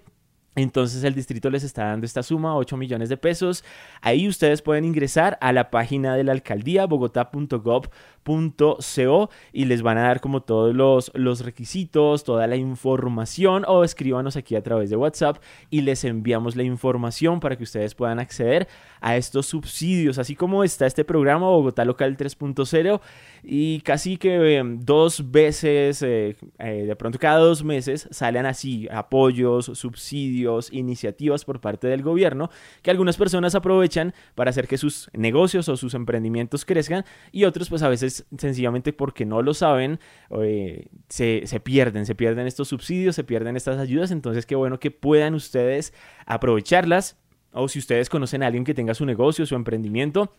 Entonces 0.55 1.03
el 1.03 1.15
distrito 1.15 1.49
les 1.49 1.63
está 1.63 1.85
dando 1.85 2.05
esta 2.05 2.21
suma, 2.21 2.55
8 2.55 2.77
millones 2.77 3.09
de 3.09 3.17
pesos. 3.17 3.63
Ahí 4.01 4.27
ustedes 4.27 4.61
pueden 4.61 4.85
ingresar 4.85 5.35
a 5.41 5.51
la 5.51 5.71
página 5.71 6.15
de 6.15 6.23
la 6.23 6.31
alcaldía, 6.31 6.85
bogotá.gov.co, 6.85 7.89
y 9.51 9.65
les 9.65 9.81
van 9.81 9.97
a 9.97 10.03
dar 10.03 10.21
como 10.21 10.43
todos 10.43 10.75
los, 10.75 11.11
los 11.15 11.43
requisitos, 11.43 12.23
toda 12.23 12.45
la 12.45 12.55
información, 12.55 13.65
o 13.67 13.83
escríbanos 13.83 14.37
aquí 14.37 14.55
a 14.55 14.61
través 14.61 14.91
de 14.91 14.95
WhatsApp 14.95 15.37
y 15.71 15.81
les 15.81 16.03
enviamos 16.03 16.55
la 16.55 16.61
información 16.61 17.39
para 17.39 17.55
que 17.57 17.63
ustedes 17.63 17.95
puedan 17.95 18.19
acceder 18.19 18.67
a 19.01 19.17
estos 19.17 19.47
subsidios, 19.47 20.19
así 20.19 20.35
como 20.35 20.63
está 20.63 20.85
este 20.85 21.03
programa 21.03 21.47
Bogotá 21.47 21.83
Local 21.83 22.15
3.0 22.15 23.01
y 23.43 23.81
casi 23.81 24.17
que 24.17 24.55
em, 24.55 24.79
dos 24.79 25.31
veces, 25.31 26.01
eh, 26.01 26.37
eh, 26.59 26.85
de 26.87 26.95
pronto 26.95 27.19
cada 27.19 27.39
dos 27.39 27.63
meses 27.63 28.07
salen 28.09 28.45
así 28.45 28.87
apoyos, 28.89 29.65
subsidios, 29.65 30.71
iniciativas 30.71 31.43
por 31.43 31.59
parte 31.59 31.87
del 31.87 32.01
gobierno 32.01 32.49
que 32.81 32.89
algunas 32.89 33.17
personas 33.17 33.53
aprovechan 33.53 34.13
para 34.35 34.49
hacer 34.49 34.67
que 34.67 34.77
sus 34.77 35.09
negocios 35.13 35.67
o 35.67 35.75
sus 35.75 35.93
emprendimientos 35.93 36.63
crezcan 36.63 37.03
y 37.31 37.43
otros 37.43 37.69
pues 37.69 37.83
a 37.83 37.89
veces 37.89 38.25
sencillamente 38.37 38.93
porque 38.93 39.25
no 39.25 39.41
lo 39.41 39.53
saben 39.53 39.99
eh, 40.41 40.87
se, 41.09 41.43
se 41.45 41.59
pierden, 41.59 42.05
se 42.05 42.15
pierden 42.15 42.47
estos 42.47 42.69
subsidios, 42.69 43.15
se 43.15 43.23
pierden 43.23 43.57
estas 43.57 43.77
ayudas, 43.77 44.11
entonces 44.11 44.45
qué 44.45 44.55
bueno 44.55 44.79
que 44.79 44.91
puedan 44.91 45.33
ustedes 45.33 45.93
aprovecharlas. 46.25 47.17
O 47.55 47.67
si 47.67 47.77
ustedes 47.77 48.09
conocen 48.09 48.41
a 48.41 48.47
alguien 48.47 48.63
que 48.63 48.73
tenga 48.73 48.95
su 48.95 49.05
negocio, 49.05 49.45
su 49.45 49.53
emprendimiento, 49.53 50.33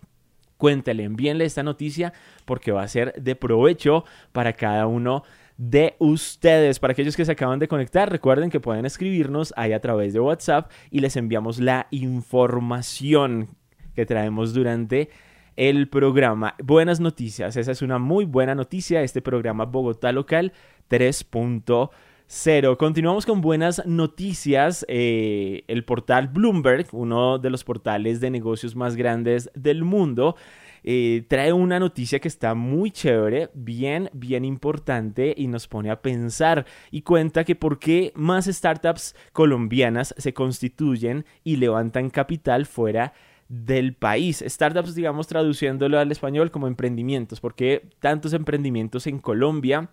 cuéntale, 0.57 1.05
envíenle 1.05 1.45
esta 1.45 1.63
noticia 1.63 2.13
porque 2.45 2.73
va 2.73 2.83
a 2.83 2.89
ser 2.89 3.13
de 3.15 3.37
provecho 3.37 4.05
para 4.33 4.53
cada 4.53 4.87
uno 4.87 5.25
de 5.57 5.95
ustedes. 5.99 6.79
Para 6.79 6.93
aquellos 6.93 7.17
que 7.17 7.25
se 7.25 7.33
acaban 7.33 7.59
de 7.59 7.69
conectar, 7.69 8.11
recuerden 8.11 8.51
que 8.51 8.61
pueden 8.61 8.87
escribirnos 8.87 9.53
ahí 9.57 9.73
a 9.73 9.81
través 9.81 10.13
de 10.13 10.21
WhatsApp 10.21 10.71
y 10.91 11.01
les 11.01 11.17
enviamos 11.17 11.61
la 11.61 11.87
información 11.91 13.49
que 13.95 14.07
traemos 14.07 14.53
durante 14.55 15.11
el 15.57 15.89
programa. 15.89 16.57
Buenas 16.63 16.99
noticias, 16.99 17.57
esa 17.57 17.71
es 17.71 17.83
una 17.83 17.99
muy 17.99 18.25
buena 18.25 18.55
noticia, 18.55 19.03
este 19.03 19.23
programa 19.23 19.67
Bogotá 19.67 20.11
Local 20.11 20.53
3.0 20.91 21.91
cero. 22.27 22.77
Continuamos 22.79 23.27
con 23.27 23.41
buenas 23.41 23.83
noticias. 23.87 24.85
Eh, 24.89 25.65
el 25.69 25.85
portal 25.85 26.29
Bloomberg, 26.29 26.87
uno 26.93 27.39
de 27.39 27.51
los 27.51 27.65
portales 27.65 28.21
de 28.21 28.31
negocios 28.31 28.77
más 28.77 28.97
grandes 28.97 29.51
del 29.55 29.85
mundo, 29.85 30.37
eh, 30.83 31.25
trae 31.29 31.53
una 31.53 31.79
noticia 31.79 32.21
que 32.21 32.29
está 32.29 32.55
muy 32.55 32.91
chévere, 32.91 33.51
bien, 33.55 34.11
bien 34.13 34.45
importante 34.45 35.35
y 35.37 35.47
nos 35.47 35.67
pone 35.67 35.91
a 35.91 36.03
pensar 36.03 36.67
y 36.91 37.01
cuenta 37.01 37.45
que 37.45 37.55
por 37.55 37.79
qué 37.79 38.13
más 38.15 38.45
startups 38.45 39.17
colombianas 39.33 40.15
se 40.19 40.35
constituyen 40.35 41.25
y 41.43 41.57
levantan 41.57 42.11
capital 42.11 42.67
fuera 42.67 43.15
del 43.49 43.95
país. 43.95 44.45
Startups, 44.47 44.95
digamos, 44.95 45.27
traduciéndolo 45.27 45.99
al 45.99 46.13
español 46.13 46.51
como 46.51 46.67
emprendimientos, 46.67 47.41
porque 47.41 47.89
tantos 48.01 48.35
emprendimientos 48.35 49.07
en 49.07 49.19
Colombia 49.21 49.91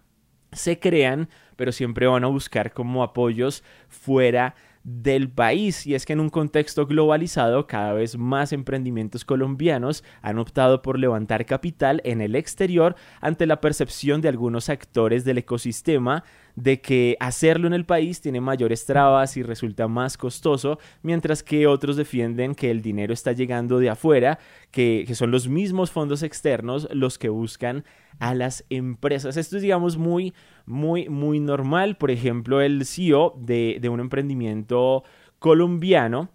se 0.51 0.79
crean, 0.79 1.29
pero 1.55 1.71
siempre 1.71 2.07
van 2.07 2.23
a 2.23 2.27
buscar 2.27 2.73
como 2.73 3.03
apoyos 3.03 3.63
fuera 3.87 4.55
del 4.83 5.29
país. 5.29 5.85
Y 5.85 5.95
es 5.95 6.05
que 6.05 6.13
en 6.13 6.19
un 6.19 6.29
contexto 6.29 6.87
globalizado, 6.87 7.67
cada 7.67 7.93
vez 7.93 8.17
más 8.17 8.51
emprendimientos 8.53 9.25
colombianos 9.25 10.03
han 10.21 10.39
optado 10.39 10.81
por 10.81 10.97
levantar 10.99 11.45
capital 11.45 12.01
en 12.03 12.21
el 12.21 12.35
exterior 12.35 12.95
ante 13.19 13.45
la 13.45 13.61
percepción 13.61 14.21
de 14.21 14.29
algunos 14.29 14.69
actores 14.69 15.23
del 15.23 15.39
ecosistema 15.39 16.23
de 16.55 16.81
que 16.81 17.17
hacerlo 17.19 17.67
en 17.67 17.73
el 17.73 17.85
país 17.85 18.21
tiene 18.21 18.41
mayores 18.41 18.85
trabas 18.85 19.37
y 19.37 19.43
resulta 19.43 19.87
más 19.87 20.17
costoso, 20.17 20.79
mientras 21.01 21.43
que 21.43 21.67
otros 21.67 21.95
defienden 21.95 22.55
que 22.55 22.71
el 22.71 22.81
dinero 22.81 23.13
está 23.13 23.31
llegando 23.31 23.79
de 23.79 23.89
afuera, 23.89 24.39
que, 24.71 25.05
son 25.15 25.31
los 25.31 25.47
mismos 25.47 25.91
fondos 25.91 26.23
externos 26.23 26.87
los 26.91 27.17
que 27.17 27.29
buscan 27.29 27.83
a 28.19 28.33
las 28.33 28.65
empresas. 28.69 29.37
Esto 29.37 29.57
es, 29.57 29.61
digamos, 29.61 29.97
muy, 29.97 30.33
muy, 30.65 31.09
muy 31.09 31.39
normal. 31.39 31.97
Por 31.97 32.11
ejemplo, 32.11 32.61
el 32.61 32.85
CEO 32.85 33.35
de, 33.37 33.77
de 33.81 33.89
un 33.89 33.99
emprendimiento 33.99 35.03
colombiano, 35.39 36.29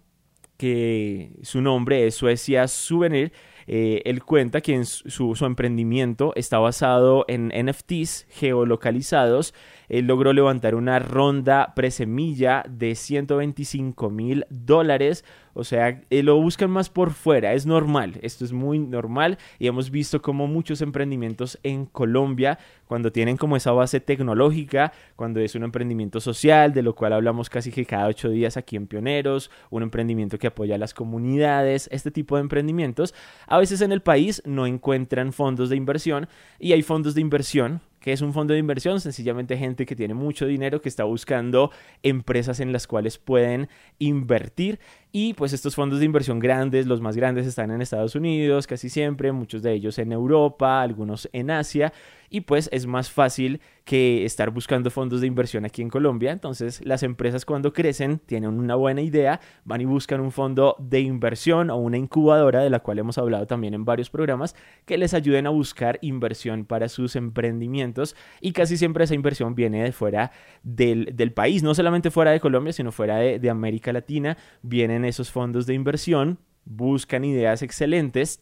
que 0.57 1.31
su 1.43 1.61
nombre 1.61 2.07
es 2.07 2.15
Suecia 2.15 2.67
Souvenir, 2.67 3.31
eh, 3.67 4.01
él 4.05 4.23
cuenta 4.23 4.61
que 4.61 4.85
su, 4.85 5.35
su, 5.35 5.45
emprendimiento 5.45 6.31
está 6.35 6.57
basado 6.57 7.25
en 7.27 7.49
NFTs 7.49 8.25
geolocalizados 8.29 9.53
él 9.89 10.07
logró 10.07 10.33
levantar 10.33 10.75
una 10.75 10.99
ronda 10.99 11.73
presemilla 11.75 12.63
de 12.69 12.95
125 12.95 14.09
mil 14.09 14.45
dólares. 14.49 15.23
O 15.53 15.63
sea, 15.63 16.01
eh, 16.11 16.21
lo 16.21 16.39
buscan 16.39 16.69
más 16.69 16.89
por 16.89 17.11
fuera, 17.13 17.53
es 17.53 17.65
normal, 17.65 18.19
esto 18.21 18.45
es 18.45 18.53
muy 18.53 18.77
normal 18.77 19.39
y 19.57 19.65
hemos 19.65 19.89
visto 19.89 20.21
como 20.21 20.45
muchos 20.45 20.81
emprendimientos 20.81 21.57
en 21.63 21.87
Colombia, 21.87 22.59
cuando 22.85 23.11
tienen 23.11 23.37
como 23.37 23.57
esa 23.57 23.71
base 23.71 23.99
tecnológica, 23.99 24.93
cuando 25.15 25.39
es 25.39 25.55
un 25.55 25.63
emprendimiento 25.63 26.19
social, 26.19 26.73
de 26.73 26.83
lo 26.83 26.93
cual 26.93 27.13
hablamos 27.13 27.49
casi 27.49 27.71
que 27.71 27.87
cada 27.87 28.05
ocho 28.05 28.29
días 28.29 28.55
aquí 28.55 28.75
en 28.75 28.85
Pioneros, 28.85 29.49
un 29.71 29.81
emprendimiento 29.81 30.37
que 30.37 30.45
apoya 30.45 30.75
a 30.75 30.77
las 30.77 30.93
comunidades, 30.93 31.89
este 31.91 32.11
tipo 32.11 32.35
de 32.35 32.41
emprendimientos, 32.41 33.15
a 33.47 33.57
veces 33.57 33.81
en 33.81 33.91
el 33.91 34.01
país 34.01 34.43
no 34.45 34.67
encuentran 34.67 35.33
fondos 35.33 35.69
de 35.69 35.75
inversión 35.75 36.27
y 36.59 36.73
hay 36.73 36.83
fondos 36.83 37.15
de 37.15 37.21
inversión 37.21 37.81
que 38.07 38.13
es 38.13 38.21
un 38.21 38.31
fondo 38.31 38.53
de 38.53 38.59
inversión? 38.61 39.01
Sencillamente 39.01 39.57
gente 39.57 39.85
que 39.85 39.93
tiene 39.93 40.13
mucho 40.13 40.45
dinero 40.45 40.81
que 40.81 40.87
está 40.87 41.03
buscando 41.03 41.71
empresas 42.03 42.61
en 42.61 42.71
las 42.71 42.87
cuales 42.87 43.17
pueden 43.17 43.67
invertir 43.99 44.79
y 45.19 45.33
pues 45.33 45.51
estos 45.51 45.73
fondos 45.73 45.97
de 45.97 46.05
inversión 46.05 46.37
grandes, 46.37 46.85
los 46.85 47.01
más 47.01 47.15
grandes 47.15 47.47
están 47.47 47.71
en 47.71 47.81
Estados 47.81 48.13
Unidos 48.13 48.67
casi 48.67 48.87
siempre, 48.87 49.31
muchos 49.31 49.63
de 49.63 49.73
ellos 49.73 49.97
en 49.97 50.11
Europa, 50.11 50.79
algunos 50.79 51.27
en 51.33 51.49
Asia 51.49 51.91
y 52.29 52.41
pues 52.41 52.69
es 52.71 52.85
más 52.85 53.09
fácil 53.09 53.61
que 53.85 54.25
estar 54.25 54.49
buscando 54.49 54.91
fondos 54.91 55.21
de 55.21 55.27
inversión 55.27 55.63
aquí 55.63 55.81
en 55.81 55.89
Colombia. 55.89 56.31
Entonces 56.31 56.85
las 56.85 57.03
empresas 57.03 57.45
cuando 57.45 57.71
crecen 57.71 58.19
tienen 58.19 58.49
una 58.59 58.75
buena 58.75 59.01
idea, 59.01 59.39
van 59.63 59.81
y 59.81 59.85
buscan 59.85 60.19
un 60.19 60.31
fondo 60.31 60.75
de 60.77 60.99
inversión 60.99 61.69
o 61.69 61.77
una 61.77 61.97
incubadora 61.97 62.61
de 62.61 62.69
la 62.69 62.79
cual 62.79 62.99
hemos 62.99 63.17
hablado 63.17 63.47
también 63.47 63.73
en 63.73 63.85
varios 63.85 64.09
programas 64.09 64.55
que 64.85 64.97
les 64.97 65.13
ayuden 65.13 65.47
a 65.47 65.51
buscar 65.51 65.99
inversión 66.01 66.65
para 66.65 66.89
sus 66.89 67.15
emprendimientos 67.15 68.15
y 68.41 68.51
casi 68.51 68.77
siempre 68.77 69.05
esa 69.05 69.15
inversión 69.15 69.55
viene 69.55 69.83
de 69.83 69.91
fuera 69.93 70.31
del, 70.63 71.07
país, 71.33 71.61
no 71.63 71.73
solamente 71.73 72.09
fuera 72.09 72.31
de 72.31 72.39
Colombia, 72.39 72.73
sino 72.73 72.91
fuera 72.91 73.17
de, 73.17 73.39
de 73.39 73.49
América 73.49 73.93
Latina, 73.93 74.37
vienen 74.61 75.05
esos 75.07 75.31
fondos 75.31 75.65
de 75.65 75.73
inversión, 75.73 76.39
buscan 76.65 77.23
ideas 77.23 77.61
excelentes 77.61 78.41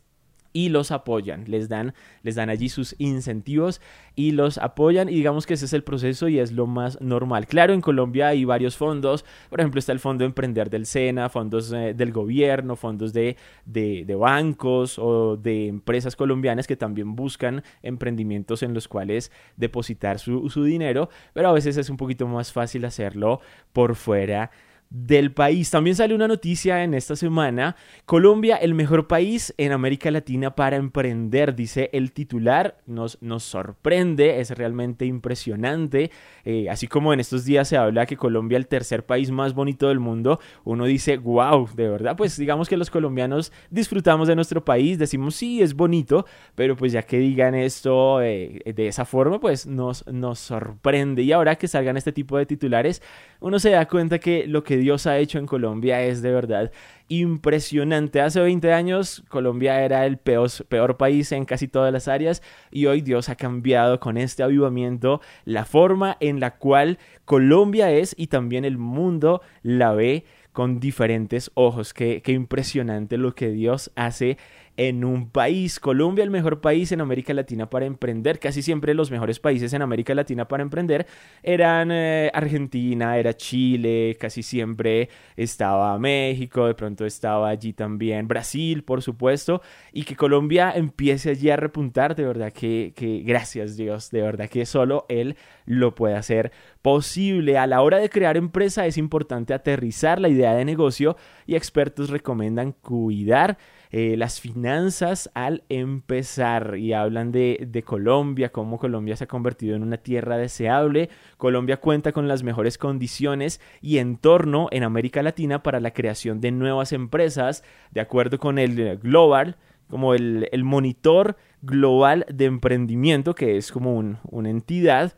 y 0.55 0.69
los 0.69 0.91
apoyan, 0.91 1.43
les 1.48 1.67
dan, 1.67 1.93
les 2.24 2.36
dan 2.36 2.50
allí 2.50 2.69
sus 2.69 2.95
incentivos 2.98 3.81
y 4.15 4.31
los 4.31 4.57
apoyan 4.57 5.10
y 5.10 5.15
digamos 5.15 5.45
que 5.45 5.55
ese 5.55 5.65
es 5.65 5.74
el 5.74 5.84
proceso 5.84 6.29
y 6.29 6.39
es 6.39 6.53
lo 6.53 6.65
más 6.65 7.01
normal. 7.01 7.45
Claro, 7.45 7.74
en 7.74 7.81
Colombia 7.81 8.29
hay 8.29 8.45
varios 8.45 8.77
fondos, 8.77 9.25
por 9.50 9.60
ejemplo 9.60 9.79
está 9.79 9.91
el 9.91 10.00
Fondo 10.00 10.24
Emprender 10.24 10.69
del 10.69 10.86
SENA, 10.86 11.27
fondos 11.27 11.74
eh, 11.74 11.93
del 11.93 12.13
gobierno, 12.13 12.77
fondos 12.77 13.12
de, 13.12 13.36
de, 13.65 14.15
bancos 14.17 14.98
o 14.98 15.36
de 15.36 15.67
empresas 15.67 16.15
colombianas 16.15 16.67
que 16.67 16.77
también 16.77 17.17
buscan 17.17 17.62
emprendimientos 17.84 18.63
en 18.63 18.74
los 18.74 18.88
cuales 18.88 19.34
depositar 19.57 20.19
su, 20.19 20.50
su 20.50 20.63
dinero, 20.63 21.10
pero 21.34 21.50
a 21.50 21.51
veces 21.51 21.75
es 21.75 21.89
un 21.89 21.98
poquito 21.98 22.27
más 22.27 22.53
fácil 22.53 22.86
hacerlo 22.86 23.41
por 23.74 23.95
fuera 23.95 24.51
del 24.89 25.31
país. 25.31 25.69
También 25.71 25.95
sale 25.95 26.15
una 26.15 26.27
noticia 26.27 26.83
en 26.83 26.93
esta 26.93 27.15
semana. 27.15 27.75
Colombia, 28.05 28.55
el 28.57 28.73
mejor 28.73 29.07
país 29.07 29.53
en 29.57 29.71
América 29.71 30.11
Latina 30.11 30.55
para 30.55 30.77
emprender, 30.77 31.55
dice 31.55 31.89
el 31.93 32.11
titular. 32.11 32.77
Nos, 32.85 33.21
nos 33.21 33.43
sorprende, 33.43 34.39
es 34.39 34.51
realmente 34.51 35.05
impresionante. 35.05 36.11
Eh, 36.43 36.69
así 36.69 36.87
como 36.87 37.13
en 37.13 37.19
estos 37.19 37.45
días 37.45 37.67
se 37.67 37.77
habla 37.77 38.05
que 38.05 38.17
Colombia, 38.17 38.57
el 38.57 38.67
tercer 38.67 39.05
país 39.05 39.31
más 39.31 39.53
bonito 39.53 39.87
del 39.87 39.99
mundo, 39.99 40.39
uno 40.63 40.85
dice, 40.85 41.17
wow, 41.17 41.69
de 41.75 41.89
verdad, 41.89 42.15
pues 42.15 42.37
digamos 42.37 42.69
que 42.69 42.77
los 42.77 42.89
colombianos 42.89 43.51
disfrutamos 43.69 44.27
de 44.27 44.35
nuestro 44.35 44.63
país, 44.63 44.97
decimos, 44.97 45.35
sí, 45.35 45.61
es 45.61 45.73
bonito, 45.73 46.25
pero 46.55 46.75
pues 46.75 46.91
ya 46.91 47.03
que 47.03 47.17
digan 47.17 47.55
esto 47.55 48.21
eh, 48.21 48.61
de 48.65 48.87
esa 48.87 49.05
forma, 49.05 49.39
pues 49.39 49.65
nos, 49.65 50.05
nos 50.07 50.39
sorprende. 50.39 51.23
Y 51.23 51.31
ahora 51.31 51.55
que 51.55 51.67
salgan 51.67 51.97
este 51.97 52.11
tipo 52.11 52.37
de 52.37 52.45
titulares, 52.45 53.01
uno 53.39 53.59
se 53.59 53.71
da 53.71 53.87
cuenta 53.87 54.19
que 54.19 54.47
lo 54.47 54.63
Dios 54.77 55.08
ha 55.08 55.17
hecho 55.17 55.39
en 55.39 55.46
Colombia 55.46 56.01
es 56.01 56.22
de 56.22 56.32
verdad 56.32 56.72
impresionante. 57.08 58.22
Hace 58.22 58.39
20 58.39 58.74
años 58.74 59.24
Colombia 59.29 59.84
era 59.84 60.05
el 60.05 60.17
peor, 60.17 60.50
peor 60.67 60.98
país 60.98 61.32
en 61.32 61.46
casi 61.46 61.67
todas 61.67 61.94
las 61.94 62.08
áreas 62.08 62.41
y 62.72 62.88
hoy 62.88 63.01
Dios 63.01 63.29
ha 63.29 63.36
cambiado 63.36 64.00
con 64.00 64.17
este 64.17 64.44
avivamiento 64.44 65.22
la 65.44 65.65
forma 65.65 66.17
en 66.20 66.39
la 66.39 66.58
cual 66.58 66.98
Colombia 67.25 67.91
es 67.91 68.15
y 68.17 68.27
también 68.27 68.65
el 68.65 68.77
mundo 68.77 69.41
la 69.62 69.94
ve 69.94 70.25
con 70.51 70.79
diferentes 70.79 71.51
ojos. 71.53 71.94
Qué, 71.94 72.22
qué 72.24 72.32
impresionante 72.32 73.17
lo 73.17 73.36
que 73.36 73.50
Dios 73.50 73.91
hace 73.96 74.38
en 74.77 75.03
un 75.03 75.29
país. 75.29 75.79
Colombia, 75.79 76.24
el 76.24 76.29
mejor 76.29 76.62
país 76.62 76.91
en 76.91 77.01
América 77.01 77.34
Latina 77.34 77.70
para 77.70 77.86
emprender. 77.86 78.39
Casi 78.39 78.62
siempre 78.62 78.94
los 78.94 79.12
mejores 79.12 79.39
países 79.39 79.74
en 79.74 79.82
América 79.82 80.13
Latina 80.13 80.48
para 80.48 80.63
emprender 80.63 81.08
eran 81.44 81.89
eh, 81.91 82.32
Argentina, 82.34 83.17
era 83.17 83.36
Chile, 83.36 84.17
casi 84.20 84.44
siempre 84.44 85.10
estaba 85.36 85.98
México, 86.00 86.67
de 86.67 86.75
pronto 86.75 87.05
estaba 87.05 87.50
allí 87.50 87.74
también 87.74 88.27
Brasil, 88.27 88.84
por 88.84 89.01
supuesto. 89.01 89.62
Y 89.91 90.03
que 90.03 90.15
Colombia 90.15 90.72
empiece 90.75 91.32
allí 91.32 91.50
a 91.50 91.58
repuntar, 91.58 92.15
de 92.15 92.25
verdad 92.25 92.51
que, 92.51 92.94
que 92.96 93.20
gracias 93.20 93.77
Dios, 93.77 94.12
de 94.12 94.22
verdad 94.22 94.50
que 94.50 94.65
solo 94.65 95.05
Él 95.10 95.36
lo 95.65 95.96
puede 95.96 96.15
hacer 96.15 96.51
posible. 96.82 97.58
A 97.58 97.67
la 97.67 97.82
hora 97.82 97.98
de 97.98 98.10
crear 98.10 98.38
empresa 98.38 98.86
es 98.86 98.98
importante 98.98 99.53
aterrizar 99.53 100.20
la 100.20 100.29
idea 100.29 100.53
de 100.53 100.65
negocio 100.65 101.17
y 101.48 101.55
expertos 101.55 102.10
recomiendan 102.10 102.74
cuidar 102.74 103.58
eh, 103.91 104.15
las 104.17 104.39
finanzas 104.41 105.29
al 105.33 105.63
empezar 105.69 106.75
y 106.77 106.93
hablan 106.93 107.31
de, 107.31 107.67
de, 107.69 107.83
Colombia, 107.83 108.51
cómo 108.51 108.77
Colombia 108.77 109.15
se 109.15 109.25
ha 109.25 109.27
convertido 109.27 109.75
en 109.75 109.83
una 109.83 109.97
tierra 109.97 110.37
deseable. 110.37 111.09
Colombia 111.37 111.77
cuenta 111.77 112.11
con 112.11 112.27
las 112.27 112.43
mejores 112.43 112.77
condiciones 112.77 113.61
y 113.81 113.97
entorno 113.97 114.67
en 114.71 114.83
América 114.83 115.23
Latina 115.23 115.63
para 115.63 115.79
la 115.79 115.91
creación 115.91 116.41
de 116.41 116.51
nuevas 116.51 116.93
empresas, 116.93 117.63
de 117.91 118.01
acuerdo 118.01 118.39
con 118.39 118.59
el 118.59 118.97
Global 118.97 119.57
como 119.89 120.13
el, 120.13 120.49
el 120.51 120.63
monitor 120.63 121.37
global 121.61 122.25
de 122.33 122.45
emprendimiento, 122.45 123.35
que 123.35 123.57
es 123.57 123.71
como 123.71 123.95
un, 123.95 124.17
una 124.23 124.49
entidad 124.49 125.17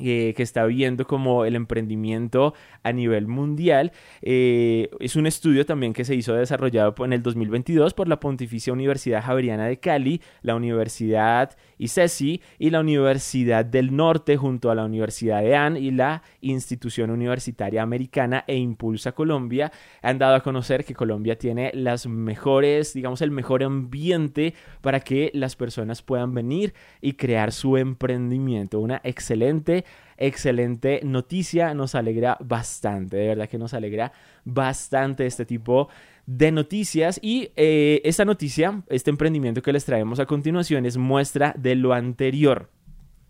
eh, 0.00 0.34
que 0.36 0.42
está 0.42 0.66
viendo 0.66 1.06
como 1.06 1.44
el 1.44 1.56
emprendimiento 1.56 2.52
a 2.82 2.92
nivel 2.92 3.26
mundial. 3.26 3.92
Eh, 4.20 4.90
es 5.00 5.16
un 5.16 5.26
estudio 5.26 5.64
también 5.64 5.92
que 5.92 6.04
se 6.04 6.14
hizo 6.14 6.34
desarrollado 6.34 6.94
en 7.04 7.12
el 7.14 7.22
2022 7.22 7.94
por 7.94 8.06
la 8.06 8.20
Pontificia 8.20 8.72
Universidad 8.72 9.22
Javeriana 9.22 9.66
de 9.66 9.78
Cali, 9.78 10.20
la 10.42 10.54
Universidad 10.54 11.56
ICESI 11.78 12.42
y 12.58 12.70
la 12.70 12.80
Universidad 12.80 13.64
del 13.64 13.96
Norte 13.96 14.36
junto 14.36 14.70
a 14.70 14.74
la 14.74 14.84
Universidad 14.84 15.40
de 15.40 15.56
AN 15.56 15.76
y 15.76 15.90
la 15.90 16.22
Institución 16.42 17.10
Universitaria 17.10 17.82
Americana 17.82 18.44
e 18.46 18.56
Impulsa 18.56 19.12
Colombia 19.12 19.72
han 20.02 20.18
dado 20.18 20.34
a 20.34 20.42
conocer 20.42 20.84
que 20.84 20.94
Colombia 20.94 21.38
tiene 21.38 21.70
las 21.74 22.06
mejores, 22.06 22.92
digamos, 22.92 23.22
el 23.22 23.30
mejor 23.30 23.62
ambiente 23.62 24.54
para 24.80 25.00
que 25.00 25.30
las 25.32 25.56
personas 25.56 26.02
puedan 26.02 26.34
venir 26.34 26.74
y 27.00 27.14
crear 27.14 27.52
su 27.52 27.76
emprendimiento. 27.76 28.80
Una 28.80 29.00
excelente 29.04 29.85
excelente 30.16 31.00
noticia, 31.04 31.74
nos 31.74 31.94
alegra 31.94 32.36
bastante, 32.40 33.16
de 33.16 33.28
verdad 33.28 33.48
que 33.48 33.58
nos 33.58 33.74
alegra 33.74 34.12
bastante 34.44 35.26
este 35.26 35.44
tipo 35.44 35.88
de 36.26 36.50
noticias 36.50 37.20
y 37.22 37.50
eh, 37.56 38.00
esta 38.04 38.24
noticia, 38.24 38.82
este 38.88 39.10
emprendimiento 39.10 39.62
que 39.62 39.72
les 39.72 39.84
traemos 39.84 40.18
a 40.18 40.26
continuación 40.26 40.86
es 40.86 40.96
muestra 40.96 41.54
de 41.56 41.74
lo 41.76 41.92
anterior. 41.92 42.70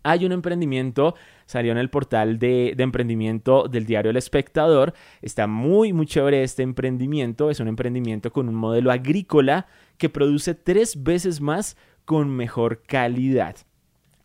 Hay 0.03 0.25
un 0.25 0.31
emprendimiento, 0.31 1.15
salió 1.45 1.73
en 1.73 1.77
el 1.77 1.89
portal 1.89 2.39
de, 2.39 2.73
de, 2.77 2.83
emprendimiento 2.83 3.67
del 3.67 3.85
diario 3.85 4.11
El 4.11 4.15
Espectador. 4.15 4.93
Está 5.21 5.47
muy, 5.47 5.91
muy 5.91 6.05
chévere 6.05 6.43
este 6.43 6.63
emprendimiento. 6.63 7.49
Es 7.49 7.59
un 7.59 7.67
emprendimiento 7.67 8.31
con 8.31 8.47
un 8.47 8.55
modelo 8.55 8.89
agrícola 8.89 9.67
que 9.97 10.07
produce 10.07 10.55
tres 10.55 11.03
veces 11.03 11.41
más 11.41 11.75
con 12.05 12.29
mejor 12.29 12.83
calidad. 12.83 13.57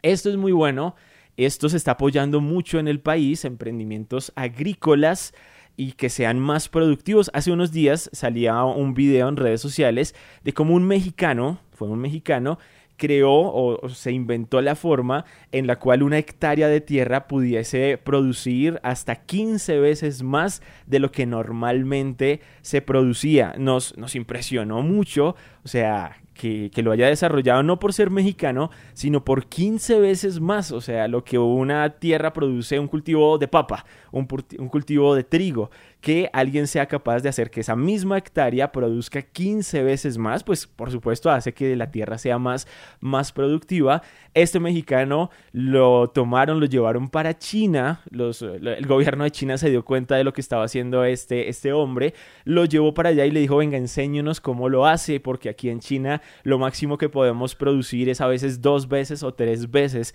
Esto 0.02 0.30
es 0.30 0.36
muy 0.36 0.52
bueno 0.52 0.94
esto 1.36 1.68
se 1.68 1.76
está 1.76 1.92
apoyando 1.92 2.40
mucho 2.40 2.78
en 2.78 2.88
el 2.88 3.00
país, 3.00 3.44
emprendimientos 3.44 4.32
agrícolas 4.36 5.34
y 5.76 5.92
que 5.92 6.10
sean 6.10 6.38
más 6.38 6.68
productivos. 6.68 7.30
Hace 7.34 7.52
unos 7.52 7.72
días 7.72 8.10
salía 8.12 8.62
un 8.64 8.94
video 8.94 9.28
en 9.28 9.36
redes 9.36 9.60
sociales 9.60 10.14
de 10.44 10.52
cómo 10.52 10.74
un 10.74 10.84
mexicano, 10.84 11.60
fue 11.72 11.88
un 11.88 12.00
mexicano, 12.00 12.58
creó 12.96 13.32
o, 13.32 13.88
se 13.88 14.12
inventó 14.12 14.60
la 14.60 14.76
forma 14.76 15.24
en 15.50 15.66
la 15.66 15.78
cual 15.78 16.02
una 16.02 16.18
hectárea 16.18 16.68
de 16.68 16.80
tierra 16.80 17.26
pudiese 17.26 17.98
producir 17.98 18.78
hasta 18.84 19.16
15 19.16 19.80
veces 19.80 20.22
más 20.22 20.62
de 20.86 21.00
lo 21.00 21.10
que 21.10 21.26
normalmente 21.26 22.40
se 22.60 22.82
producía. 22.82 23.54
Nos, 23.58 23.96
nos 23.96 24.14
impresionó 24.14 24.82
mucho, 24.82 25.34
o 25.64 25.68
sea, 25.68 26.22
que, 26.34 26.70
lo 26.82 26.92
haya 26.92 27.06
desarrollado 27.06 27.62
no 27.62 27.78
por 27.78 27.92
ser 27.92 28.10
mexicano, 28.10 28.70
sino 28.94 29.24
por 29.24 29.46
15 29.46 30.00
veces 30.00 30.40
más, 30.40 30.72
o 30.72 30.80
sea, 30.80 31.08
lo 31.08 31.24
que 31.24 31.38
una 31.38 31.90
tierra 31.90 32.32
produce 32.32 32.78
un 32.78 32.88
cultivo 32.88 33.38
de 33.38 33.48
papa, 33.48 33.84
un, 34.10 34.26
un 34.58 34.68
cultivo 34.68 35.14
de 35.14 35.24
trigo 35.24 35.70
que 36.02 36.28
alguien 36.32 36.66
sea 36.66 36.86
capaz 36.86 37.20
de 37.20 37.28
hacer 37.28 37.50
que 37.50 37.60
esa 37.60 37.76
misma 37.76 38.18
hectárea 38.18 38.72
produzca 38.72 39.22
15 39.22 39.84
veces 39.84 40.18
más, 40.18 40.42
pues 40.42 40.66
por 40.66 40.90
supuesto 40.90 41.30
hace 41.30 41.54
que 41.54 41.76
la 41.76 41.92
tierra 41.92 42.18
sea 42.18 42.38
más, 42.38 42.66
más 43.00 43.30
productiva. 43.30 44.02
Este 44.34 44.58
mexicano 44.58 45.30
lo 45.52 46.08
tomaron, 46.10 46.58
lo 46.58 46.66
llevaron 46.66 47.08
para 47.08 47.38
China, 47.38 48.02
los, 48.10 48.42
el 48.42 48.86
gobierno 48.86 49.22
de 49.24 49.30
China 49.30 49.58
se 49.58 49.70
dio 49.70 49.84
cuenta 49.84 50.16
de 50.16 50.24
lo 50.24 50.32
que 50.32 50.40
estaba 50.40 50.64
haciendo 50.64 51.04
este, 51.04 51.48
este 51.48 51.72
hombre, 51.72 52.14
lo 52.44 52.64
llevó 52.64 52.94
para 52.94 53.10
allá 53.10 53.24
y 53.24 53.30
le 53.30 53.40
dijo, 53.40 53.58
venga, 53.58 53.76
enséñenos 53.76 54.40
cómo 54.40 54.68
lo 54.68 54.86
hace, 54.86 55.20
porque 55.20 55.50
aquí 55.50 55.68
en 55.68 55.78
China 55.78 56.21
lo 56.42 56.58
máximo 56.58 56.98
que 56.98 57.08
podemos 57.08 57.54
producir 57.54 58.08
es 58.08 58.20
a 58.20 58.26
veces 58.26 58.60
dos 58.60 58.88
veces 58.88 59.22
o 59.22 59.32
tres 59.34 59.70
veces 59.70 60.14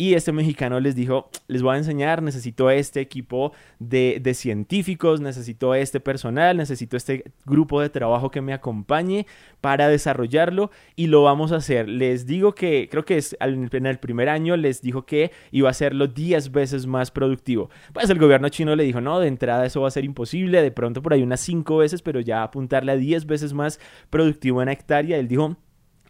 y 0.00 0.14
este 0.14 0.30
mexicano 0.30 0.78
les 0.78 0.94
dijo, 0.94 1.28
les 1.48 1.60
voy 1.60 1.74
a 1.74 1.78
enseñar, 1.78 2.22
necesito 2.22 2.70
este 2.70 3.00
equipo 3.00 3.52
de, 3.80 4.20
de, 4.22 4.32
científicos, 4.32 5.20
necesito 5.20 5.74
este 5.74 5.98
personal, 5.98 6.56
necesito 6.56 6.96
este 6.96 7.32
grupo 7.44 7.80
de 7.80 7.90
trabajo 7.90 8.30
que 8.30 8.40
me 8.40 8.52
acompañe 8.52 9.26
para 9.60 9.88
desarrollarlo 9.88 10.70
y 10.94 11.08
lo 11.08 11.24
vamos 11.24 11.50
a 11.50 11.56
hacer. 11.56 11.88
Les 11.88 12.26
digo 12.26 12.54
que, 12.54 12.88
creo 12.88 13.04
que 13.04 13.16
es 13.16 13.36
en 13.40 13.86
el 13.86 13.98
primer 13.98 14.28
año, 14.28 14.56
les 14.56 14.82
dijo 14.82 15.04
que 15.04 15.32
iba 15.50 15.66
a 15.66 15.72
hacerlo 15.72 16.06
10 16.06 16.52
veces 16.52 16.86
más 16.86 17.10
productivo. 17.10 17.68
Pues 17.92 18.08
el 18.08 18.20
gobierno 18.20 18.48
chino 18.50 18.76
le 18.76 18.84
dijo, 18.84 19.00
no, 19.00 19.18
de 19.18 19.26
entrada 19.26 19.66
eso 19.66 19.80
va 19.80 19.88
a 19.88 19.90
ser 19.90 20.04
imposible, 20.04 20.62
de 20.62 20.70
pronto 20.70 21.02
por 21.02 21.12
ahí 21.12 21.24
unas 21.24 21.40
5 21.40 21.76
veces, 21.76 22.02
pero 22.02 22.20
ya 22.20 22.44
apuntarle 22.44 22.92
a 22.92 22.96
10 22.96 23.26
veces 23.26 23.52
más 23.52 23.80
productivo 24.10 24.62
en 24.62 24.68
hectárea. 24.68 25.18
Él 25.18 25.26
dijo, 25.26 25.56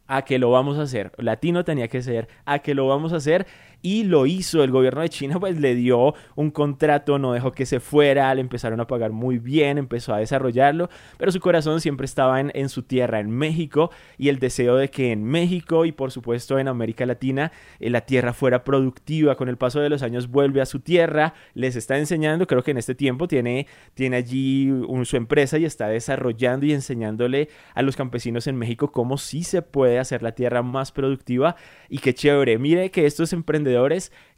a 0.08 0.22
que 0.22 0.38
lo 0.38 0.50
vamos 0.50 0.78
a 0.78 0.82
hacer. 0.82 1.12
Latino 1.18 1.64
tenía 1.64 1.86
que 1.86 2.02
ser 2.02 2.28
a 2.46 2.58
que 2.58 2.74
lo 2.74 2.88
vamos 2.88 3.12
a 3.12 3.16
hacer 3.16 3.46
y 3.82 4.04
lo 4.04 4.26
hizo. 4.26 4.62
El 4.62 4.70
gobierno 4.70 5.00
de 5.02 5.08
China 5.08 5.38
pues 5.38 5.58
le 5.58 5.74
dio 5.74 6.14
un 6.34 6.50
contrato, 6.50 7.18
no 7.18 7.32
dejó 7.32 7.52
que 7.52 7.66
se 7.66 7.80
fuera, 7.80 8.34
le 8.34 8.40
empezaron 8.40 8.80
a 8.80 8.86
pagar 8.86 9.12
muy 9.12 9.38
bien, 9.38 9.78
empezó 9.78 10.14
a 10.14 10.18
desarrollarlo, 10.18 10.88
pero 11.16 11.32
su 11.32 11.40
corazón 11.40 11.80
siempre 11.80 12.04
estaba 12.04 12.40
en, 12.40 12.50
en 12.54 12.68
su 12.68 12.82
tierra, 12.82 13.20
en 13.20 13.30
México, 13.30 13.90
y 14.16 14.28
el 14.28 14.38
deseo 14.38 14.76
de 14.76 14.90
que 14.90 15.12
en 15.12 15.24
México 15.24 15.84
y 15.84 15.92
por 15.92 16.10
supuesto 16.10 16.58
en 16.58 16.68
América 16.68 17.06
Latina 17.06 17.52
eh, 17.80 17.90
la 17.90 18.02
tierra 18.02 18.32
fuera 18.32 18.64
productiva. 18.64 19.36
Con 19.36 19.48
el 19.48 19.56
paso 19.56 19.80
de 19.80 19.88
los 19.88 20.02
años 20.02 20.28
vuelve 20.28 20.60
a 20.60 20.66
su 20.66 20.80
tierra, 20.80 21.34
les 21.54 21.76
está 21.76 21.98
enseñando, 21.98 22.46
creo 22.46 22.62
que 22.62 22.72
en 22.72 22.78
este 22.78 22.94
tiempo 22.94 23.28
tiene, 23.28 23.66
tiene 23.94 24.16
allí 24.16 24.70
su 25.04 25.16
empresa 25.16 25.58
y 25.58 25.64
está 25.64 25.88
desarrollando 25.88 26.66
y 26.66 26.72
enseñándole 26.72 27.48
a 27.74 27.82
los 27.82 27.96
campesinos 27.96 28.46
en 28.46 28.56
México 28.56 28.92
cómo 28.92 29.18
sí 29.18 29.44
se 29.44 29.62
puede 29.62 29.98
hacer 29.98 30.22
la 30.22 30.32
tierra 30.32 30.62
más 30.62 30.92
productiva 30.92 31.56
y 31.88 31.98
qué 31.98 32.14
chévere. 32.14 32.58
Mire 32.58 32.90
que 32.90 33.06
estos 33.06 33.32
emprendedores 33.32 33.67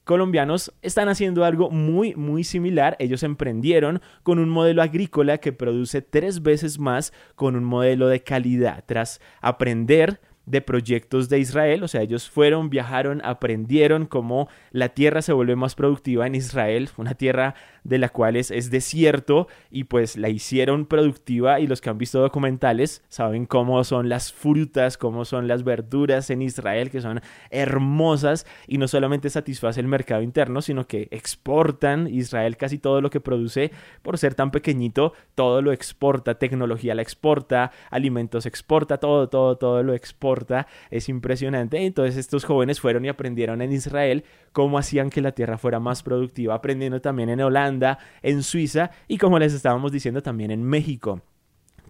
colombianos 0.04 0.72
están 0.82 1.08
haciendo 1.08 1.44
algo 1.44 1.70
muy, 1.70 2.14
muy 2.14 2.44
similar. 2.44 2.96
Ellos 2.98 3.22
emprendieron 3.22 4.00
con 4.22 4.38
un 4.38 4.48
modelo 4.48 4.82
agrícola 4.82 5.38
que 5.38 5.52
produce 5.52 6.02
tres 6.02 6.42
veces 6.42 6.78
más 6.78 7.12
con 7.36 7.56
un 7.56 7.64
modelo 7.64 8.08
de 8.08 8.22
calidad. 8.22 8.84
Tras 8.86 9.20
aprender 9.40 10.20
de 10.46 10.60
proyectos 10.60 11.28
de 11.28 11.38
Israel, 11.38 11.84
o 11.84 11.88
sea, 11.88 12.02
ellos 12.02 12.28
fueron, 12.28 12.70
viajaron, 12.70 13.20
aprendieron 13.24 14.06
cómo 14.06 14.48
la 14.72 14.88
tierra 14.88 15.22
se 15.22 15.32
vuelve 15.32 15.54
más 15.54 15.76
productiva 15.76 16.26
en 16.26 16.34
Israel, 16.34 16.88
una 16.96 17.14
tierra 17.14 17.54
de 17.84 17.98
la 17.98 18.08
cual 18.08 18.36
es, 18.36 18.50
desierto 18.70 19.48
y 19.70 19.84
pues 19.84 20.16
la 20.16 20.28
hicieron 20.28 20.86
productiva 20.86 21.60
y 21.60 21.66
los 21.66 21.80
que 21.80 21.90
han 21.90 21.98
visto 21.98 22.20
documentales 22.20 23.02
saben 23.08 23.46
cómo 23.46 23.82
son 23.84 24.08
las 24.08 24.32
frutas, 24.32 24.96
cómo 24.96 25.24
son 25.24 25.48
las 25.48 25.64
verduras 25.64 26.30
en 26.30 26.42
Israel 26.42 26.90
que 26.90 27.00
son 27.00 27.20
hermosas 27.50 28.46
y 28.66 28.78
no 28.78 28.86
solamente 28.86 29.30
satisface 29.30 29.80
el 29.80 29.88
mercado 29.88 30.22
interno 30.22 30.62
sino 30.62 30.86
que 30.86 31.08
exportan 31.10 32.06
Israel 32.06 32.56
casi 32.56 32.78
todo 32.78 33.00
lo 33.00 33.10
que 33.10 33.20
produce 33.20 33.70
por 34.02 34.18
ser 34.18 34.34
tan 34.34 34.50
pequeñito 34.50 35.14
todo 35.34 35.62
lo 35.62 35.72
exporta, 35.72 36.34
tecnología 36.34 36.94
la 36.94 37.02
exporta, 37.02 37.72
alimentos 37.90 38.46
exporta, 38.46 38.98
todo, 38.98 39.28
todo, 39.28 39.56
todo 39.56 39.82
lo 39.82 39.94
exporta, 39.94 40.66
es 40.90 41.08
impresionante. 41.08 41.84
Entonces 41.84 42.16
estos 42.16 42.44
jóvenes 42.44 42.80
fueron 42.80 43.04
y 43.04 43.08
aprendieron 43.08 43.62
en 43.62 43.72
Israel 43.72 44.24
cómo 44.52 44.78
hacían 44.78 45.10
que 45.10 45.20
la 45.20 45.32
tierra 45.32 45.58
fuera 45.58 45.80
más 45.80 46.02
productiva, 46.02 46.54
aprendiendo 46.54 47.00
también 47.00 47.30
en 47.30 47.40
Holanda, 47.40 47.69
en 48.22 48.42
Suiza 48.42 48.90
y 49.06 49.18
como 49.18 49.38
les 49.38 49.52
estábamos 49.52 49.92
diciendo 49.92 50.22
también 50.22 50.50
en 50.50 50.62
México. 50.62 51.20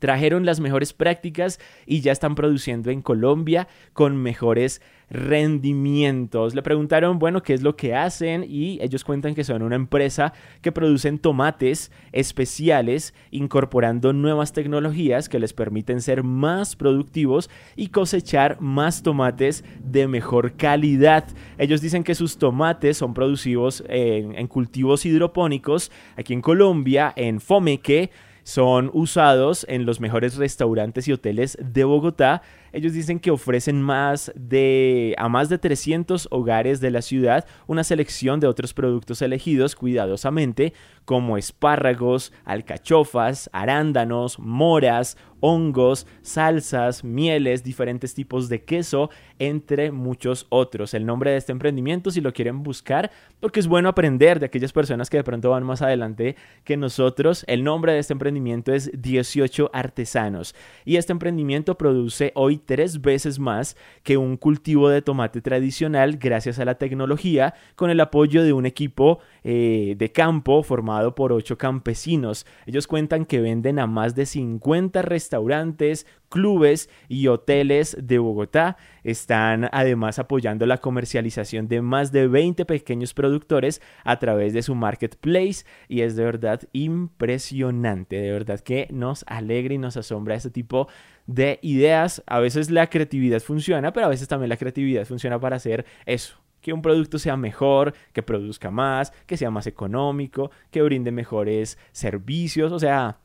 Trajeron 0.00 0.44
las 0.44 0.58
mejores 0.58 0.92
prácticas 0.92 1.60
y 1.86 2.00
ya 2.00 2.10
están 2.10 2.34
produciendo 2.34 2.90
en 2.90 3.02
Colombia 3.02 3.68
con 3.92 4.16
mejores 4.16 4.82
rendimientos. 5.10 6.54
Le 6.54 6.62
preguntaron, 6.62 7.18
bueno, 7.18 7.42
qué 7.42 7.52
es 7.52 7.62
lo 7.62 7.76
que 7.76 7.94
hacen 7.94 8.44
y 8.48 8.78
ellos 8.80 9.04
cuentan 9.04 9.34
que 9.34 9.44
son 9.44 9.62
una 9.62 9.74
empresa 9.74 10.32
que 10.62 10.72
producen 10.72 11.18
tomates 11.18 11.90
especiales 12.12 13.12
incorporando 13.30 14.12
nuevas 14.12 14.52
tecnologías 14.52 15.28
que 15.28 15.40
les 15.40 15.52
permiten 15.52 16.00
ser 16.00 16.22
más 16.22 16.76
productivos 16.76 17.50
y 17.76 17.88
cosechar 17.88 18.60
más 18.60 19.02
tomates 19.02 19.64
de 19.82 20.06
mejor 20.06 20.52
calidad. 20.56 21.24
Ellos 21.58 21.80
dicen 21.80 22.04
que 22.04 22.14
sus 22.14 22.38
tomates 22.38 22.96
son 22.96 23.12
producidos 23.12 23.82
en, 23.88 24.38
en 24.38 24.46
cultivos 24.46 25.04
hidropónicos 25.04 25.90
aquí 26.16 26.32
en 26.32 26.40
Colombia, 26.40 27.12
en 27.16 27.40
Fomeque, 27.40 28.10
son 28.42 28.90
usados 28.92 29.66
en 29.68 29.87
los 29.87 30.00
mejores 30.00 30.37
restaurantes 30.37 31.09
y 31.09 31.12
hoteles 31.12 31.59
de 31.61 31.85
Bogotá 31.85 32.42
ellos 32.72 32.92
dicen 32.92 33.18
que 33.18 33.30
ofrecen 33.30 33.80
más 33.83 34.33
de 34.35 35.14
a 35.18 35.28
más 35.28 35.48
de 35.48 35.59
300 35.59 36.28
hogares 36.30 36.80
de 36.80 36.90
la 36.90 37.02
ciudad 37.02 37.46
una 37.66 37.85
selección 37.85 38.40
de 38.40 38.46
otros 38.46 38.74
productos 38.74 39.22
elegidos 39.22 39.76
cuidadosamente 39.76 40.72
como 41.04 41.37
espárragos, 41.37 42.33
alcachofas, 42.44 43.50
arándanos, 43.52 44.38
moras, 44.38 45.16
hongos, 45.40 46.06
salsas, 46.22 47.02
mieles, 47.02 47.64
diferentes 47.64 48.14
tipos 48.14 48.48
de 48.48 48.62
queso, 48.64 49.11
entre 49.38 49.90
muchos 49.90 50.46
otros. 50.50 50.94
El 50.94 51.06
nombre 51.06 51.33
de 51.33 51.38
este 51.38 51.52
emprendimiento, 51.52 52.11
si 52.11 52.20
lo 52.20 52.33
quieren 52.33 52.62
buscar, 52.62 53.11
porque 53.40 53.59
es 53.59 53.66
bueno 53.66 53.88
aprender 53.88 54.38
de 54.38 54.46
aquellas 54.46 54.72
personas 54.72 55.11
que 55.11 55.16
de 55.16 55.24
pronto 55.24 55.50
van 55.50 55.64
más 55.64 55.83
adelante 55.83 56.37
que 56.62 56.76
nosotros, 56.76 57.44
el 57.48 57.64
nombre 57.64 57.92
de 57.92 57.98
este 57.98 58.12
emprendimiento 58.12 58.72
es 58.72 58.90
18 58.94 59.70
Artesanos. 59.72 60.54
Y 60.85 60.96
este 60.96 61.12
emprendimiento 61.12 61.76
produce 61.76 62.33
hoy 62.35 62.59
tres 62.61 63.01
veces 63.01 63.38
más 63.38 63.77
que 64.03 64.16
un 64.16 64.37
cultivo 64.37 64.88
de 64.88 65.03
tomate 65.03 65.40
tradicional 65.40 66.18
gracias 66.18 66.59
a 66.59 66.64
la 66.64 66.77
tecnología 66.77 67.55
con 67.75 67.90
el 67.90 68.01
apoyo 68.01 68.44
de 68.44 68.53
un 68.53 68.66
equipo 68.66 69.18
eh, 69.42 69.94
de 69.99 70.12
campo 70.12 70.62
formado 70.62 71.14
por 71.14 71.33
ocho 71.33 71.59
campesinos. 71.59 72.46
Ellos 72.66 72.87
cuentan 72.87 73.25
que 73.25 73.40
venden 73.40 73.79
a 73.79 73.87
más 73.87 74.14
de 74.14 74.27
50 74.27 75.03
restaurantes, 75.03 76.07
clubes 76.29 76.88
y 77.09 77.27
hoteles 77.27 77.96
de 78.01 78.18
Bogotá. 78.18 78.77
Están 79.05 79.68
además 79.73 80.18
apoyando 80.18 80.66
la 80.66 80.79
comercialización 80.79 81.68
de 81.68 81.83
más 81.83 82.12
de 82.12 82.29
20 82.29 82.64
pequeños 82.64 83.14
productores 83.14 83.83
a 84.05 84.18
través 84.18 84.53
de 84.53 84.62
su 84.62 84.75
marketplace 84.75 85.64
y 85.88 86.03
es 86.03 86.16
de 86.16 86.25
verdad 86.25 86.61
impresionante, 86.73 88.16
de 88.16 88.31
verdad 88.31 88.61
que 88.61 88.88
nos 88.90 89.25
alegra 89.27 89.75
y 89.75 89.79
nos 89.79 89.96
asombra 89.96 90.37
este 90.37 90.51
tipo 90.51 90.88
de 91.34 91.58
ideas. 91.62 92.22
A 92.26 92.40
veces 92.40 92.70
la 92.70 92.88
creatividad 92.88 93.40
funciona, 93.40 93.92
pero 93.92 94.06
a 94.06 94.10
veces 94.10 94.28
también 94.28 94.48
la 94.48 94.56
creatividad 94.56 95.04
funciona 95.04 95.38
para 95.38 95.56
hacer 95.56 95.86
eso, 96.06 96.36
que 96.60 96.72
un 96.72 96.82
producto 96.82 97.18
sea 97.18 97.36
mejor, 97.36 97.94
que 98.12 98.22
produzca 98.22 98.70
más, 98.70 99.12
que 99.26 99.36
sea 99.36 99.50
más 99.50 99.66
económico, 99.66 100.50
que 100.70 100.82
brinde 100.82 101.12
mejores 101.12 101.78
servicios, 101.92 102.72
o 102.72 102.78
sea, 102.78 103.18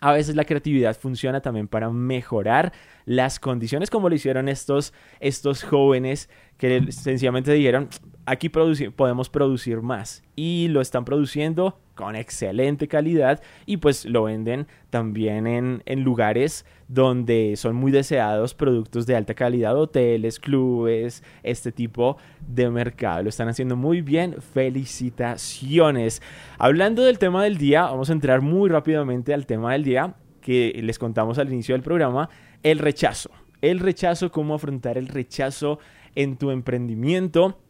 a 0.00 0.12
veces 0.12 0.36
la 0.36 0.44
creatividad 0.44 0.96
funciona 0.96 1.40
también 1.40 1.68
para 1.68 1.88
mejorar 1.90 2.72
las 3.06 3.40
condiciones 3.40 3.88
como 3.88 4.10
lo 4.10 4.14
hicieron 4.14 4.48
estos, 4.48 4.92
estos 5.20 5.62
jóvenes 5.64 6.28
que 6.58 6.90
sencillamente 6.90 7.52
dijeron, 7.52 7.88
aquí 8.26 8.48
podemos 8.48 9.30
producir 9.30 9.82
más 9.82 10.22
y 10.34 10.68
lo 10.68 10.80
están 10.80 11.04
produciendo 11.04 11.78
con 11.94 12.14
excelente 12.14 12.88
calidad 12.88 13.42
y 13.64 13.78
pues 13.78 14.04
lo 14.04 14.24
venden 14.24 14.66
también 14.90 15.46
en, 15.46 15.82
en, 15.86 16.02
lugares 16.02 16.66
donde 16.88 17.54
son 17.56 17.74
muy 17.74 17.90
deseados 17.90 18.52
productos 18.54 19.06
de 19.06 19.16
alta 19.16 19.34
calidad, 19.34 19.76
hoteles, 19.76 20.38
clubes, 20.38 21.22
este 21.42 21.72
tipo 21.72 22.18
de 22.46 22.68
mercado. 22.68 23.22
Lo 23.22 23.28
están 23.30 23.48
haciendo 23.48 23.76
muy 23.76 24.02
bien, 24.02 24.36
felicitaciones. 24.40 26.20
Hablando 26.58 27.02
del 27.02 27.18
tema 27.18 27.42
del 27.42 27.56
día, 27.56 27.82
vamos 27.82 28.10
a 28.10 28.12
entrar 28.12 28.42
muy 28.42 28.68
rápidamente 28.68 29.32
al 29.32 29.46
tema 29.46 29.72
del 29.72 29.84
día 29.84 30.14
que 30.42 30.78
les 30.82 30.98
contamos 30.98 31.38
al 31.38 31.52
inicio 31.52 31.74
del 31.74 31.82
programa, 31.82 32.28
el 32.62 32.78
rechazo. 32.78 33.30
El 33.62 33.80
rechazo, 33.80 34.30
cómo 34.30 34.54
afrontar 34.54 34.98
el 34.98 35.08
rechazo 35.08 35.78
en 36.16 36.36
tu 36.36 36.50
emprendimiento. 36.50 37.60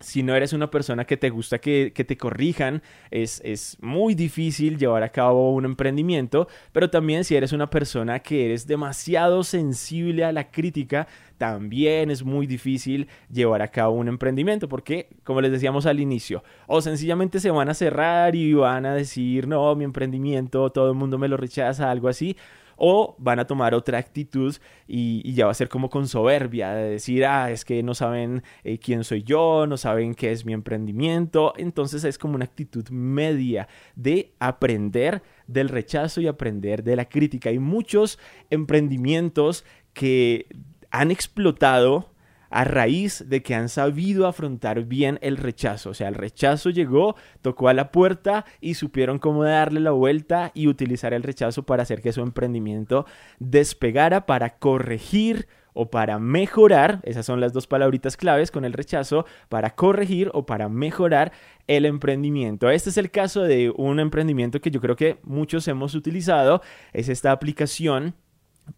Si 0.00 0.24
no 0.24 0.34
eres 0.34 0.52
una 0.52 0.68
persona 0.68 1.04
que 1.04 1.16
te 1.16 1.30
gusta 1.30 1.60
que, 1.60 1.92
te 1.92 2.16
corrijan, 2.16 2.82
es, 3.12 3.40
es, 3.44 3.78
muy 3.80 4.16
difícil 4.16 4.76
llevar 4.76 5.04
a 5.04 5.10
cabo 5.10 5.52
un 5.54 5.64
emprendimiento, 5.64 6.48
pero 6.72 6.90
también 6.90 7.22
si 7.22 7.36
eres 7.36 7.52
una 7.52 7.70
persona 7.70 8.18
que 8.18 8.46
eres 8.46 8.66
demasiado 8.66 9.44
sensible 9.44 10.24
a 10.24 10.32
la 10.32 10.50
crítica, 10.50 11.06
también 11.38 12.10
es 12.10 12.24
muy 12.24 12.48
difícil 12.48 13.06
llevar 13.30 13.62
a 13.62 13.68
cabo 13.68 13.94
un 13.94 14.08
emprendimiento, 14.08 14.68
porque 14.68 15.08
como 15.22 15.40
les 15.40 15.52
decíamos 15.52 15.86
al 15.86 16.00
inicio, 16.00 16.42
o 16.66 16.80
sencillamente 16.80 17.38
se 17.38 17.52
van 17.52 17.68
a 17.68 17.74
cerrar 17.74 18.34
y 18.34 18.54
van 18.54 18.86
a 18.86 18.96
decir, 18.96 19.46
no, 19.46 19.72
mi 19.76 19.84
emprendimiento, 19.84 20.70
todo 20.70 20.90
el 20.90 20.96
mundo 20.96 21.16
me 21.16 21.28
lo 21.28 21.36
rechaza, 21.36 21.92
algo 21.92 22.08
así, 22.08 22.36
o 22.84 23.14
van 23.20 23.38
a 23.38 23.46
tomar 23.46 23.76
otra 23.76 23.98
actitud 23.98 24.56
y, 24.88 25.32
ya 25.34 25.44
va 25.44 25.52
a 25.52 25.54
ser 25.54 25.68
como 25.68 25.88
con 25.88 26.08
soberbia, 26.08 26.74
de 26.74 26.90
decir, 26.90 27.24
ah, 27.24 27.52
es 27.52 27.64
que 27.64 27.80
no 27.84 27.94
saben 27.94 28.42
eh, 28.64 28.78
quién 28.78 29.04
soy 29.04 29.22
yo, 29.22 29.68
no 29.68 29.76
saben 29.76 30.16
qué 30.16 30.32
es 30.32 30.44
mi 30.44 30.52
emprendimiento, 30.52 31.54
entonces 31.58 32.02
es 32.02 32.18
como 32.18 32.34
una 32.34 32.44
actitud 32.44 32.88
media 32.90 33.68
de 33.94 34.34
aprender 34.40 35.22
del 35.46 35.68
rechazo 35.68 36.20
y 36.20 36.26
aprender 36.26 36.82
de 36.82 36.96
la 36.96 37.04
crítica. 37.04 37.50
Hay 37.50 37.60
muchos 37.60 38.18
emprendimientos 38.50 39.64
que 39.92 40.48
han 40.90 41.12
explotado 41.12 42.11
a 42.52 42.64
raíz 42.64 43.24
de 43.28 43.42
que 43.42 43.54
han 43.54 43.68
sabido 43.68 44.26
afrontar 44.26 44.84
bien 44.84 45.18
el 45.22 45.36
rechazo. 45.36 45.90
O 45.90 45.94
sea, 45.94 46.08
el 46.08 46.14
rechazo 46.14 46.70
llegó, 46.70 47.16
tocó 47.40 47.68
a 47.68 47.74
la 47.74 47.90
puerta 47.90 48.44
y 48.60 48.74
supieron 48.74 49.18
cómo 49.18 49.42
darle 49.44 49.80
la 49.80 49.90
vuelta 49.90 50.52
y 50.54 50.68
utilizar 50.68 51.14
el 51.14 51.22
rechazo 51.22 51.64
para 51.64 51.82
hacer 51.82 52.02
que 52.02 52.12
su 52.12 52.20
emprendimiento 52.20 53.06
despegara, 53.38 54.26
para 54.26 54.58
corregir 54.58 55.48
o 55.74 55.90
para 55.90 56.18
mejorar, 56.18 57.00
esas 57.02 57.24
son 57.24 57.40
las 57.40 57.54
dos 57.54 57.66
palabritas 57.66 58.18
claves 58.18 58.50
con 58.50 58.64
el 58.64 58.74
rechazo, 58.74 59.24
para 59.48 59.70
corregir 59.70 60.30
o 60.34 60.44
para 60.44 60.68
mejorar 60.68 61.32
el 61.66 61.86
emprendimiento. 61.86 62.70
Este 62.70 62.90
es 62.90 62.98
el 62.98 63.10
caso 63.10 63.42
de 63.42 63.72
un 63.74 63.98
emprendimiento 63.98 64.60
que 64.60 64.70
yo 64.70 64.80
creo 64.80 64.96
que 64.96 65.18
muchos 65.22 65.66
hemos 65.68 65.94
utilizado, 65.94 66.60
es 66.92 67.08
esta 67.08 67.32
aplicación 67.32 68.14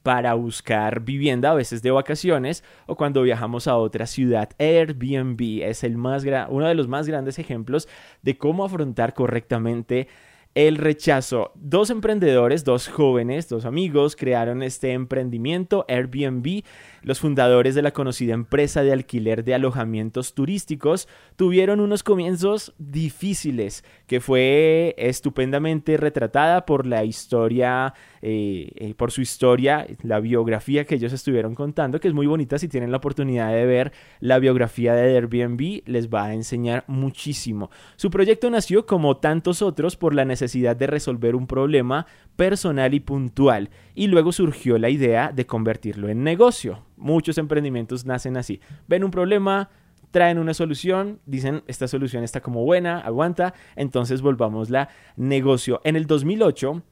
para 0.03 0.35
buscar 0.35 1.01
vivienda, 1.01 1.51
a 1.51 1.55
veces 1.55 1.83
de 1.83 1.91
vacaciones 1.91 2.65
o 2.87 2.97
cuando 2.97 3.23
viajamos 3.23 3.67
a 3.69 3.77
otra 3.77 4.07
ciudad. 4.07 4.51
Airbnb 4.59 5.63
es 5.63 5.85
el 5.85 5.97
más 5.97 6.25
uno 6.49 6.67
de 6.67 6.75
los 6.75 6.89
más 6.89 7.07
grandes 7.07 7.39
ejemplos 7.39 7.89
de 8.23 8.37
cómo 8.37 8.65
afrontar 8.65 9.15
correctamente 9.15 10.09
el 10.55 10.77
rechazo. 10.77 11.53
Dos 11.57 11.91
emprendedores, 11.91 12.65
dos 12.65 12.89
jóvenes, 12.89 13.49
dos 13.49 13.65
amigos 13.65 14.17
crearon 14.17 14.63
este 14.63 14.93
emprendimiento 14.93 15.85
Airbnb 15.89 16.63
los 17.05 17.21
fundadores 17.21 17.75
de 17.75 17.83
la 17.83 17.93
conocida 17.93 18.35
empresa 18.35 18.83
de 18.83 18.93
alquiler 18.93 19.45
de 19.45 19.55
alojamientos 19.55 20.35
turísticos 20.35 21.07
tuvieron 21.37 21.81
unos 21.81 22.03
comienzos 22.03 22.75
difíciles 22.79 23.85
que 24.07 24.21
fue 24.21 24.95
estupendamente 24.99 25.97
retratada 25.97 26.67
por 26.67 26.87
la 26.87 27.05
historia, 27.05 27.95
eh, 28.23 28.71
eh, 28.75 28.95
por 28.95 29.13
su 29.13 29.21
historia, 29.21 29.87
la 30.03 30.21
biografía 30.21 30.85
que 30.85 30.97
ellos 30.97 31.13
estuvieron 31.13 31.55
contando, 31.55 32.01
que 32.01 32.09
es 32.09 32.15
muy 32.15 32.27
bonita 32.27 32.59
si 32.59 32.69
tienen 32.69 32.91
la 32.91 32.97
oportunidad 32.97 33.53
de 33.53 33.67
ver 33.67 33.93
la 34.21 34.39
biografía 34.39 34.95
de 34.95 35.17
Airbnb, 35.17 35.83
les 35.87 36.09
va 36.09 36.25
a 36.25 36.35
enseñar 36.35 36.85
muchísimo. 36.87 37.71
Su 37.97 38.11
proyecto 38.11 38.49
nació 38.51 38.87
como 38.87 39.19
tantos 39.19 39.61
otros 39.61 39.97
por 39.97 40.15
la 40.15 40.25
necesidad 40.25 40.75
de 40.75 40.87
resolver 40.87 41.37
un 41.37 41.47
problema 41.47 42.07
personal 42.37 42.95
y 42.95 43.01
puntual 43.01 43.71
y 43.95 44.09
luego 44.09 44.33
surgió 44.33 44.79
la 44.79 44.91
idea 44.91 45.31
de 45.33 45.47
convertirlo 45.47 46.09
en 46.09 46.25
negocio. 46.25 46.85
Muchos 46.97 47.39
emprendimientos 47.39 48.05
nacen 48.05 48.37
así. 48.37 48.61
Ven 48.89 49.05
un 49.05 49.11
problema, 49.11 49.71
traen 50.11 50.39
una 50.39 50.55
solución, 50.55 51.21
dicen 51.27 51.63
esta 51.67 51.89
solución 51.89 52.25
está 52.25 52.41
como 52.41 52.65
buena, 52.65 53.01
aguanta, 53.01 53.55
entonces 53.77 54.23
volvamos 54.23 54.71
la 54.71 54.89
negocio. 55.17 55.81
En 55.85 55.97
el 55.97 56.07
2008 56.07 56.83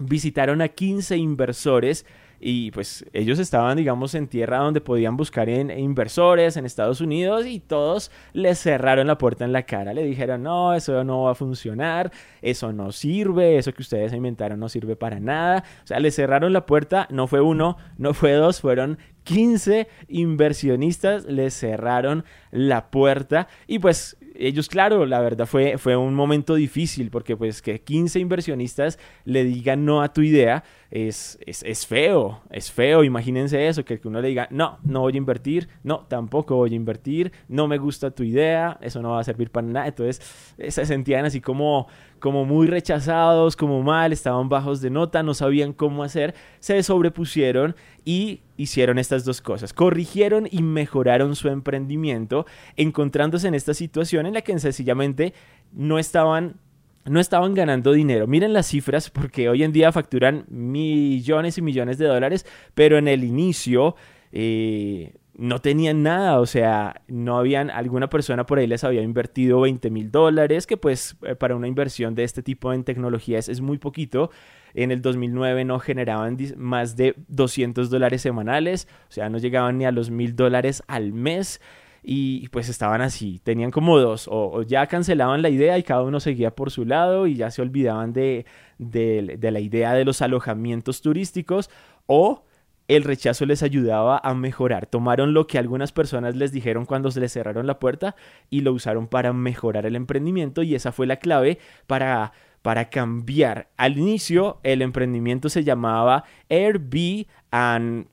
visitaron 0.00 0.60
a 0.62 0.68
15 0.68 1.16
inversores 1.16 2.06
y 2.40 2.70
pues 2.70 3.04
ellos 3.12 3.38
estaban, 3.38 3.76
digamos, 3.76 4.14
en 4.14 4.28
tierra 4.28 4.58
donde 4.58 4.80
podían 4.80 5.16
buscar 5.16 5.48
en, 5.48 5.70
inversores 5.70 6.56
en 6.56 6.66
Estados 6.66 7.00
Unidos 7.00 7.46
y 7.46 7.60
todos 7.60 8.10
les 8.32 8.58
cerraron 8.58 9.06
la 9.06 9.18
puerta 9.18 9.44
en 9.44 9.52
la 9.52 9.64
cara. 9.64 9.92
Le 9.94 10.04
dijeron, 10.04 10.42
no, 10.42 10.74
eso 10.74 11.02
no 11.04 11.22
va 11.22 11.32
a 11.32 11.34
funcionar, 11.34 12.12
eso 12.42 12.72
no 12.72 12.92
sirve, 12.92 13.58
eso 13.58 13.72
que 13.72 13.82
ustedes 13.82 14.12
inventaron 14.12 14.60
no 14.60 14.68
sirve 14.68 14.96
para 14.96 15.18
nada. 15.20 15.64
O 15.82 15.86
sea, 15.86 15.98
les 16.00 16.14
cerraron 16.14 16.52
la 16.52 16.66
puerta, 16.66 17.08
no 17.10 17.26
fue 17.26 17.40
uno, 17.40 17.76
no 17.96 18.14
fue 18.14 18.32
dos, 18.32 18.60
fueron 18.60 18.98
15 19.24 19.88
inversionistas, 20.08 21.26
les 21.26 21.54
cerraron 21.54 22.24
la 22.50 22.90
puerta 22.90 23.48
y 23.66 23.78
pues 23.78 24.16
ellos, 24.38 24.68
claro, 24.68 25.04
la 25.04 25.20
verdad 25.20 25.46
fue, 25.46 25.78
fue 25.78 25.96
un 25.96 26.14
momento 26.14 26.54
difícil 26.54 27.10
porque 27.10 27.36
pues 27.36 27.60
que 27.60 27.80
15 27.80 28.20
inversionistas 28.20 28.98
le 29.24 29.44
digan 29.44 29.84
no 29.84 30.00
a 30.00 30.12
tu 30.12 30.22
idea 30.22 30.64
es, 30.90 31.38
es, 31.44 31.86
feo, 31.86 32.40
es 32.50 32.70
feo, 32.70 33.04
imagínense 33.04 33.66
eso, 33.66 33.84
que 33.84 34.00
uno 34.04 34.20
le 34.20 34.28
diga 34.28 34.48
no, 34.50 34.78
no 34.84 35.00
voy 35.00 35.14
a 35.14 35.16
invertir, 35.16 35.68
no, 35.82 36.06
tampoco 36.08 36.56
voy 36.56 36.72
a 36.72 36.76
invertir, 36.76 37.32
no 37.48 37.66
me 37.66 37.78
gusta 37.78 38.10
tu 38.10 38.22
idea, 38.22 38.78
eso 38.80 39.02
no 39.02 39.10
va 39.10 39.20
a 39.20 39.24
servir 39.24 39.50
para 39.50 39.66
nada, 39.66 39.86
entonces 39.88 40.20
se 40.68 40.86
sentían 40.86 41.24
así 41.24 41.40
como 41.40 41.88
como 42.18 42.44
muy 42.44 42.66
rechazados, 42.66 43.56
como 43.56 43.82
mal, 43.82 44.12
estaban 44.12 44.48
bajos 44.48 44.80
de 44.80 44.90
nota, 44.90 45.22
no 45.22 45.34
sabían 45.34 45.72
cómo 45.72 46.02
hacer, 46.02 46.34
se 46.60 46.82
sobrepusieron 46.82 47.76
y 48.04 48.40
hicieron 48.56 48.98
estas 48.98 49.24
dos 49.24 49.40
cosas. 49.40 49.72
Corrigieron 49.72 50.48
y 50.50 50.62
mejoraron 50.62 51.36
su 51.36 51.48
emprendimiento, 51.48 52.46
encontrándose 52.76 53.48
en 53.48 53.54
esta 53.54 53.74
situación 53.74 54.26
en 54.26 54.34
la 54.34 54.42
que 54.42 54.58
sencillamente 54.58 55.34
no 55.72 55.98
estaban 55.98 56.56
no 57.04 57.20
estaban 57.20 57.54
ganando 57.54 57.92
dinero. 57.92 58.26
Miren 58.26 58.52
las 58.52 58.66
cifras 58.66 59.08
porque 59.08 59.48
hoy 59.48 59.62
en 59.62 59.72
día 59.72 59.92
facturan 59.92 60.44
millones 60.48 61.56
y 61.56 61.62
millones 61.62 61.96
de 61.96 62.06
dólares, 62.06 62.44
pero 62.74 62.98
en 62.98 63.08
el 63.08 63.24
inicio 63.24 63.96
eh, 64.30 65.14
no 65.38 65.60
tenían 65.60 66.02
nada, 66.02 66.40
o 66.40 66.46
sea, 66.46 67.02
no 67.06 67.38
habían, 67.38 67.70
alguna 67.70 68.10
persona 68.10 68.44
por 68.44 68.58
ahí 68.58 68.66
les 68.66 68.82
había 68.82 69.02
invertido 69.02 69.60
20 69.60 69.88
mil 69.88 70.10
dólares, 70.10 70.66
que 70.66 70.76
pues 70.76 71.16
eh, 71.22 71.36
para 71.36 71.54
una 71.54 71.68
inversión 71.68 72.16
de 72.16 72.24
este 72.24 72.42
tipo 72.42 72.72
en 72.72 72.82
tecnologías 72.82 73.48
es 73.48 73.60
muy 73.60 73.78
poquito. 73.78 74.30
En 74.74 74.90
el 74.90 75.00
2009 75.00 75.64
no 75.64 75.78
generaban 75.78 76.36
más 76.56 76.96
de 76.96 77.14
200 77.28 77.88
dólares 77.88 78.20
semanales, 78.20 78.88
o 79.08 79.12
sea, 79.12 79.28
no 79.28 79.38
llegaban 79.38 79.78
ni 79.78 79.84
a 79.84 79.92
los 79.92 80.10
mil 80.10 80.34
dólares 80.34 80.82
al 80.88 81.12
mes 81.12 81.60
y 82.02 82.48
pues 82.48 82.68
estaban 82.68 83.00
así, 83.00 83.40
tenían 83.44 83.70
como 83.70 83.98
dos, 84.00 84.28
o, 84.28 84.62
ya 84.62 84.88
cancelaban 84.88 85.40
la 85.42 85.50
idea 85.50 85.78
y 85.78 85.84
cada 85.84 86.02
uno 86.02 86.18
seguía 86.18 86.50
por 86.50 86.72
su 86.72 86.84
lado 86.84 87.28
y 87.28 87.36
ya 87.36 87.52
se 87.52 87.62
olvidaban 87.62 88.12
de, 88.12 88.44
de 88.78 89.50
la 89.52 89.60
idea 89.60 89.94
de 89.94 90.04
los 90.04 90.20
alojamientos 90.20 91.00
turísticos, 91.00 91.70
o 92.06 92.42
el 92.88 93.04
rechazo 93.04 93.46
les 93.46 93.62
ayudaba 93.62 94.18
a 94.22 94.34
mejorar. 94.34 94.86
Tomaron 94.86 95.34
lo 95.34 95.46
que 95.46 95.58
algunas 95.58 95.92
personas 95.92 96.34
les 96.34 96.52
dijeron 96.52 96.86
cuando 96.86 97.10
se 97.10 97.20
les 97.20 97.32
cerraron 97.32 97.66
la 97.66 97.78
puerta 97.78 98.16
y 98.50 98.62
lo 98.62 98.72
usaron 98.72 99.06
para 99.06 99.32
mejorar 99.32 99.86
el 99.86 99.94
emprendimiento 99.94 100.62
y 100.62 100.74
esa 100.74 100.90
fue 100.90 101.06
la 101.06 101.16
clave 101.16 101.58
para 101.86 102.32
para 102.62 102.90
cambiar. 102.90 103.68
Al 103.76 103.98
inicio 103.98 104.58
el 104.62 104.82
emprendimiento 104.82 105.48
se 105.48 105.64
llamaba 105.64 106.24
Airbnb 106.48 107.26
and 107.50 108.08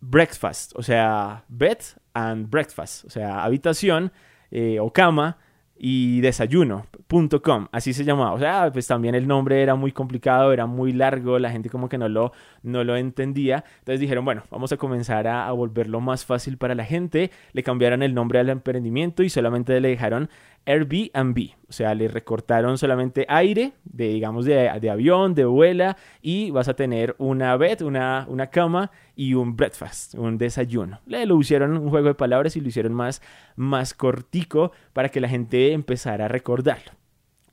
Breakfast, 0.00 0.72
o 0.76 0.82
sea, 0.82 1.44
bed 1.48 1.78
and 2.12 2.48
breakfast, 2.48 3.06
o 3.06 3.10
sea, 3.10 3.42
habitación 3.42 4.12
eh, 4.50 4.78
o 4.78 4.92
cama 4.92 5.38
y 5.78 6.20
desayuno.com, 6.20 7.68
así 7.70 7.92
se 7.92 8.04
llamaba. 8.04 8.32
O 8.32 8.38
sea, 8.38 8.70
pues 8.72 8.86
también 8.86 9.14
el 9.14 9.26
nombre 9.26 9.62
era 9.62 9.74
muy 9.74 9.92
complicado, 9.92 10.52
era 10.52 10.66
muy 10.66 10.92
largo, 10.92 11.38
la 11.38 11.50
gente 11.50 11.68
como 11.68 11.88
que 11.88 11.98
no 11.98 12.08
lo, 12.08 12.32
no 12.62 12.84
lo 12.84 12.96
entendía. 12.96 13.64
Entonces 13.80 14.00
dijeron, 14.00 14.24
bueno, 14.24 14.44
vamos 14.50 14.72
a 14.72 14.76
comenzar 14.76 15.26
a, 15.26 15.46
a 15.46 15.52
volverlo 15.52 16.00
más 16.00 16.24
fácil 16.24 16.56
para 16.56 16.74
la 16.74 16.84
gente. 16.84 17.30
Le 17.52 17.62
cambiaron 17.62 18.02
el 18.02 18.14
nombre 18.14 18.38
al 18.38 18.48
emprendimiento 18.48 19.22
y 19.22 19.30
solamente 19.30 19.78
le 19.80 19.88
dejaron 19.88 20.30
Airbnb. 20.66 21.50
O 21.68 21.72
sea, 21.72 21.94
le 21.94 22.08
recortaron 22.08 22.78
solamente 22.78 23.24
aire, 23.28 23.72
de, 23.84 24.08
digamos, 24.08 24.44
de, 24.44 24.68
avión, 24.68 25.34
de 25.34 25.44
vuela, 25.44 25.96
y 26.20 26.50
vas 26.50 26.68
a 26.68 26.74
tener 26.74 27.14
una 27.18 27.56
bed, 27.56 27.82
una, 27.82 28.26
una 28.28 28.48
cama 28.48 28.90
y 29.14 29.34
un 29.34 29.56
breakfast, 29.56 30.14
un 30.14 30.38
desayuno. 30.38 31.00
Le 31.06 31.24
lo 31.26 31.40
hicieron 31.40 31.76
un 31.76 31.88
juego 31.88 32.08
de 32.08 32.14
palabras 32.14 32.56
y 32.56 32.60
lo 32.60 32.68
hicieron 32.68 32.92
más, 32.92 33.22
más 33.56 33.94
cortico 33.94 34.72
para 34.92 35.08
que 35.08 35.20
la 35.20 35.28
gente 35.28 35.72
empezara 35.72 36.26
a 36.26 36.28
recordarlo 36.28 36.92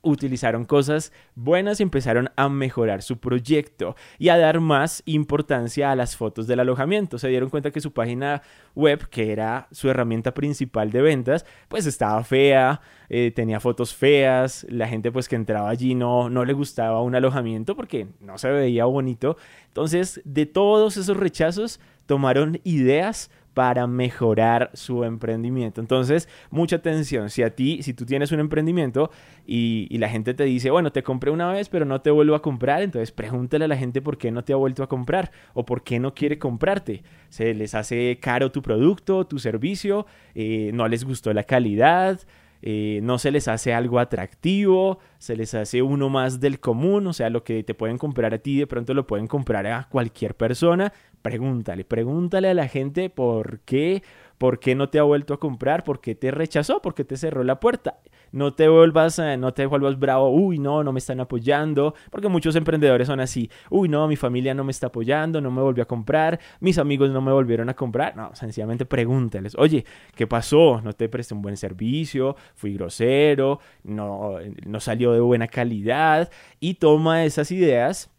utilizaron 0.04 0.64
cosas 0.64 1.12
buenas 1.34 1.80
y 1.80 1.82
empezaron 1.82 2.30
a 2.36 2.48
mejorar 2.48 3.02
su 3.02 3.18
proyecto 3.18 3.96
y 4.18 4.28
a 4.28 4.38
dar 4.38 4.60
más 4.60 5.02
importancia 5.06 5.90
a 5.90 5.96
las 5.96 6.16
fotos 6.16 6.46
del 6.46 6.60
alojamiento. 6.60 7.18
Se 7.18 7.28
dieron 7.28 7.50
cuenta 7.50 7.70
que 7.70 7.80
su 7.80 7.92
página 7.92 8.42
web, 8.74 9.08
que 9.08 9.32
era 9.32 9.68
su 9.72 9.88
herramienta 9.88 10.34
principal 10.34 10.90
de 10.90 11.02
ventas, 11.02 11.46
pues 11.68 11.86
estaba 11.86 12.22
fea, 12.24 12.80
eh, 13.08 13.32
tenía 13.34 13.60
fotos 13.60 13.94
feas, 13.94 14.66
la 14.68 14.88
gente 14.88 15.10
pues 15.10 15.28
que 15.28 15.36
entraba 15.36 15.70
allí 15.70 15.94
no, 15.94 16.30
no 16.30 16.44
le 16.44 16.52
gustaba 16.52 17.02
un 17.02 17.14
alojamiento 17.14 17.76
porque 17.76 18.08
no 18.20 18.38
se 18.38 18.50
veía 18.50 18.84
bonito. 18.84 19.36
Entonces, 19.68 20.20
de 20.24 20.46
todos 20.46 20.96
esos 20.96 21.16
rechazos, 21.16 21.80
tomaron 22.06 22.60
ideas 22.64 23.30
para 23.54 23.86
mejorar 23.86 24.70
su 24.74 25.04
emprendimiento. 25.04 25.80
Entonces, 25.80 26.28
mucha 26.50 26.76
atención. 26.76 27.30
Si 27.30 27.42
a 27.42 27.54
ti, 27.54 27.82
si 27.82 27.94
tú 27.94 28.04
tienes 28.04 28.32
un 28.32 28.40
emprendimiento 28.40 29.10
y, 29.46 29.96
la 29.98 30.08
gente 30.08 30.34
te 30.34 30.44
dice, 30.44 30.70
bueno, 30.70 30.90
te 30.92 31.02
compré 31.02 31.30
una 31.30 31.50
vez, 31.50 31.68
pero 31.68 31.84
no 31.84 32.00
te 32.00 32.10
vuelvo 32.10 32.34
a 32.34 32.42
comprar, 32.42 32.82
entonces 32.82 33.12
pregúntale 33.12 33.64
a 33.64 33.68
la 33.68 33.76
gente 33.76 34.02
por 34.02 34.18
qué 34.18 34.30
no 34.30 34.44
te 34.44 34.52
ha 34.52 34.56
vuelto 34.56 34.82
a 34.82 34.88
comprar 34.88 35.30
o 35.54 35.64
por 35.64 35.82
qué 35.82 35.98
no 36.00 36.12
quiere 36.12 36.38
comprarte. 36.38 37.04
Se 37.30 37.54
les 37.54 37.74
hace 37.74 38.18
caro 38.20 38.50
tu 38.50 38.60
producto, 38.60 39.26
tu 39.26 39.38
servicio, 39.38 40.06
eh, 40.34 40.72
no 40.74 40.88
les 40.88 41.04
gustó 41.04 41.32
la 41.32 41.44
calidad. 41.44 42.20
Eh, 42.66 43.00
no 43.02 43.18
se 43.18 43.30
les 43.30 43.46
hace 43.46 43.74
algo 43.74 43.98
atractivo, 43.98 44.98
se 45.18 45.36
les 45.36 45.52
hace 45.52 45.82
uno 45.82 46.08
más 46.08 46.40
del 46.40 46.60
común, 46.60 47.06
o 47.06 47.12
sea, 47.12 47.28
lo 47.28 47.44
que 47.44 47.62
te 47.62 47.74
pueden 47.74 47.98
comprar 47.98 48.32
a 48.32 48.38
ti 48.38 48.56
de 48.56 48.66
pronto 48.66 48.94
lo 48.94 49.06
pueden 49.06 49.26
comprar 49.26 49.66
a 49.66 49.86
cualquier 49.90 50.34
persona, 50.34 50.90
pregúntale, 51.20 51.84
pregúntale 51.84 52.48
a 52.48 52.54
la 52.54 52.66
gente 52.66 53.10
por 53.10 53.60
qué, 53.66 54.02
por 54.44 54.58
qué 54.58 54.74
no 54.74 54.90
te 54.90 54.98
ha 54.98 55.02
vuelto 55.04 55.32
a 55.32 55.40
comprar, 55.40 55.84
por 55.84 56.02
qué 56.02 56.14
te 56.14 56.30
rechazó, 56.30 56.82
por 56.82 56.94
qué 56.94 57.02
te 57.02 57.16
cerró 57.16 57.42
la 57.44 57.60
puerta. 57.60 58.00
No 58.30 58.52
te 58.52 58.68
vuelvas, 58.68 59.18
no 59.38 59.54
te 59.54 59.64
vuelvas 59.64 59.98
bravo, 59.98 60.28
uy, 60.28 60.58
no, 60.58 60.84
no 60.84 60.92
me 60.92 60.98
están 60.98 61.18
apoyando, 61.20 61.94
porque 62.10 62.28
muchos 62.28 62.54
emprendedores 62.54 63.06
son 63.06 63.20
así, 63.20 63.50
uy, 63.70 63.88
no, 63.88 64.06
mi 64.06 64.16
familia 64.16 64.52
no 64.52 64.62
me 64.62 64.70
está 64.70 64.88
apoyando, 64.88 65.40
no 65.40 65.50
me 65.50 65.62
volvió 65.62 65.84
a 65.84 65.86
comprar, 65.86 66.38
mis 66.60 66.76
amigos 66.76 67.08
no 67.08 67.22
me 67.22 67.32
volvieron 67.32 67.70
a 67.70 67.74
comprar. 67.74 68.14
No, 68.16 68.34
sencillamente 68.34 68.84
pregúntales, 68.84 69.54
oye, 69.56 69.86
¿qué 70.14 70.26
pasó? 70.26 70.82
No 70.82 70.92
te 70.92 71.08
presté 71.08 71.32
un 71.32 71.40
buen 71.40 71.56
servicio, 71.56 72.36
fui 72.54 72.74
grosero, 72.74 73.60
no, 73.82 74.36
no 74.66 74.78
salió 74.78 75.12
de 75.12 75.20
buena 75.20 75.48
calidad 75.48 76.30
y 76.60 76.74
toma 76.74 77.24
esas 77.24 77.50
ideas 77.50 78.10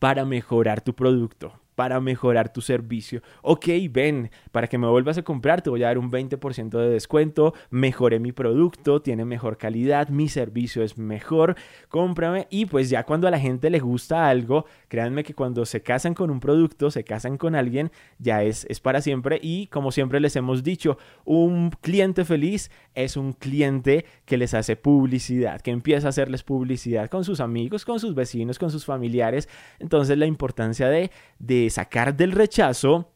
para 0.00 0.24
mejorar 0.24 0.80
tu 0.80 0.92
producto, 0.96 1.52
para 1.78 2.00
mejorar 2.00 2.52
tu 2.52 2.60
servicio. 2.60 3.22
Ok, 3.40 3.66
ven, 3.88 4.32
para 4.50 4.66
que 4.66 4.78
me 4.78 4.88
vuelvas 4.88 5.16
a 5.16 5.22
comprar 5.22 5.62
te 5.62 5.70
voy 5.70 5.84
a 5.84 5.86
dar 5.86 5.98
un 5.98 6.10
20% 6.10 6.76
de 6.76 6.90
descuento, 6.90 7.54
mejoré 7.70 8.18
mi 8.18 8.32
producto, 8.32 9.00
tiene 9.00 9.24
mejor 9.24 9.58
calidad, 9.58 10.08
mi 10.08 10.28
servicio 10.28 10.82
es 10.82 10.98
mejor, 10.98 11.54
cómprame 11.88 12.48
y 12.50 12.66
pues 12.66 12.90
ya 12.90 13.04
cuando 13.04 13.28
a 13.28 13.30
la 13.30 13.38
gente 13.38 13.70
le 13.70 13.78
gusta 13.78 14.28
algo, 14.28 14.66
créanme 14.88 15.22
que 15.22 15.34
cuando 15.34 15.64
se 15.66 15.80
casan 15.80 16.14
con 16.14 16.30
un 16.30 16.40
producto, 16.40 16.90
se 16.90 17.04
casan 17.04 17.38
con 17.38 17.54
alguien, 17.54 17.92
ya 18.18 18.42
es, 18.42 18.66
es 18.68 18.80
para 18.80 19.00
siempre 19.00 19.38
y 19.40 19.68
como 19.68 19.92
siempre 19.92 20.18
les 20.18 20.34
hemos 20.34 20.64
dicho, 20.64 20.98
un 21.24 21.70
cliente 21.70 22.24
feliz 22.24 22.72
es 22.96 23.16
un 23.16 23.34
cliente 23.34 24.04
que 24.24 24.36
les 24.36 24.52
hace 24.52 24.74
publicidad, 24.74 25.60
que 25.60 25.70
empieza 25.70 26.08
a 26.08 26.10
hacerles 26.10 26.42
publicidad 26.42 27.08
con 27.08 27.22
sus 27.22 27.38
amigos, 27.38 27.84
con 27.84 28.00
sus 28.00 28.16
vecinos, 28.16 28.58
con 28.58 28.72
sus 28.72 28.84
familiares. 28.84 29.48
Entonces 29.78 30.18
la 30.18 30.26
importancia 30.26 30.88
de, 30.88 31.12
de 31.38 31.67
sacar 31.70 32.16
del 32.16 32.32
rechazo 32.32 33.12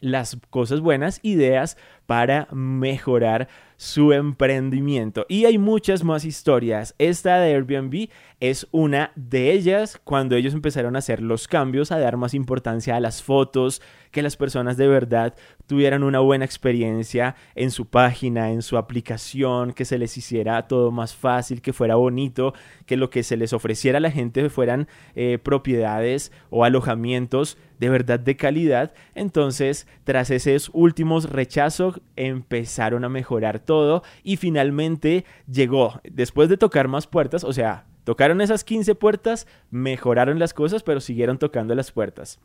las 0.00 0.36
cosas 0.50 0.80
buenas, 0.80 1.20
ideas 1.22 1.76
para 2.06 2.48
mejorar 2.52 3.48
su 3.76 4.12
emprendimiento. 4.12 5.26
Y 5.28 5.46
hay 5.46 5.58
muchas 5.58 6.04
más 6.04 6.24
historias. 6.24 6.94
Esta 6.98 7.38
de 7.38 7.54
Airbnb 7.54 8.08
es 8.40 8.66
una 8.70 9.10
de 9.16 9.52
ellas 9.52 10.00
cuando 10.04 10.36
ellos 10.36 10.54
empezaron 10.54 10.96
a 10.96 11.00
hacer 11.00 11.20
los 11.20 11.48
cambios, 11.48 11.92
a 11.92 11.98
dar 11.98 12.16
más 12.16 12.34
importancia 12.34 12.96
a 12.96 13.00
las 13.00 13.22
fotos, 13.22 13.82
que 14.10 14.22
las 14.22 14.36
personas 14.36 14.76
de 14.76 14.86
verdad 14.86 15.34
tuvieran 15.66 16.02
una 16.02 16.20
buena 16.20 16.44
experiencia 16.44 17.34
en 17.54 17.70
su 17.70 17.86
página, 17.86 18.52
en 18.52 18.62
su 18.62 18.76
aplicación, 18.76 19.72
que 19.72 19.84
se 19.84 19.98
les 19.98 20.16
hiciera 20.16 20.68
todo 20.68 20.90
más 20.90 21.14
fácil, 21.14 21.62
que 21.62 21.72
fuera 21.72 21.96
bonito, 21.96 22.54
que 22.86 22.96
lo 22.96 23.10
que 23.10 23.22
se 23.22 23.36
les 23.36 23.52
ofreciera 23.52 23.98
a 23.98 24.00
la 24.00 24.10
gente 24.10 24.48
fueran 24.50 24.88
eh, 25.16 25.38
propiedades 25.42 26.32
o 26.50 26.64
alojamientos 26.64 27.58
de 27.78 27.88
verdad 27.88 28.20
de 28.20 28.36
calidad. 28.36 28.94
Entonces, 29.14 29.86
tras 30.04 30.30
esos 30.30 30.70
últimos 30.72 31.28
rechazos, 31.30 31.93
empezaron 32.16 33.04
a 33.04 33.08
mejorar 33.08 33.60
todo 33.60 34.02
y 34.22 34.36
finalmente 34.36 35.24
llegó, 35.50 36.00
después 36.04 36.48
de 36.48 36.56
tocar 36.56 36.88
más 36.88 37.06
puertas, 37.06 37.44
o 37.44 37.52
sea, 37.52 37.86
tocaron 38.04 38.40
esas 38.40 38.64
15 38.64 38.94
puertas, 38.94 39.46
mejoraron 39.70 40.38
las 40.38 40.54
cosas, 40.54 40.82
pero 40.82 41.00
siguieron 41.00 41.38
tocando 41.38 41.74
las 41.74 41.92
puertas. 41.92 42.40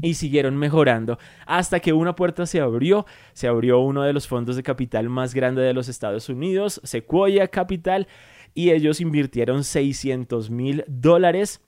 Y 0.00 0.14
siguieron 0.14 0.56
mejorando 0.56 1.18
hasta 1.46 1.80
que 1.80 1.92
una 1.92 2.14
puerta 2.14 2.46
se 2.46 2.60
abrió, 2.60 3.04
se 3.32 3.48
abrió 3.48 3.80
uno 3.80 4.02
de 4.02 4.12
los 4.12 4.28
fondos 4.28 4.54
de 4.54 4.62
capital 4.62 5.08
más 5.08 5.34
grandes 5.34 5.64
de 5.64 5.74
los 5.74 5.88
Estados 5.88 6.28
Unidos, 6.28 6.80
Sequoia 6.84 7.48
Capital, 7.48 8.06
y 8.54 8.70
ellos 8.70 9.00
invirtieron 9.00 9.64
600 9.64 10.50
mil 10.50 10.84
dólares 10.86 11.60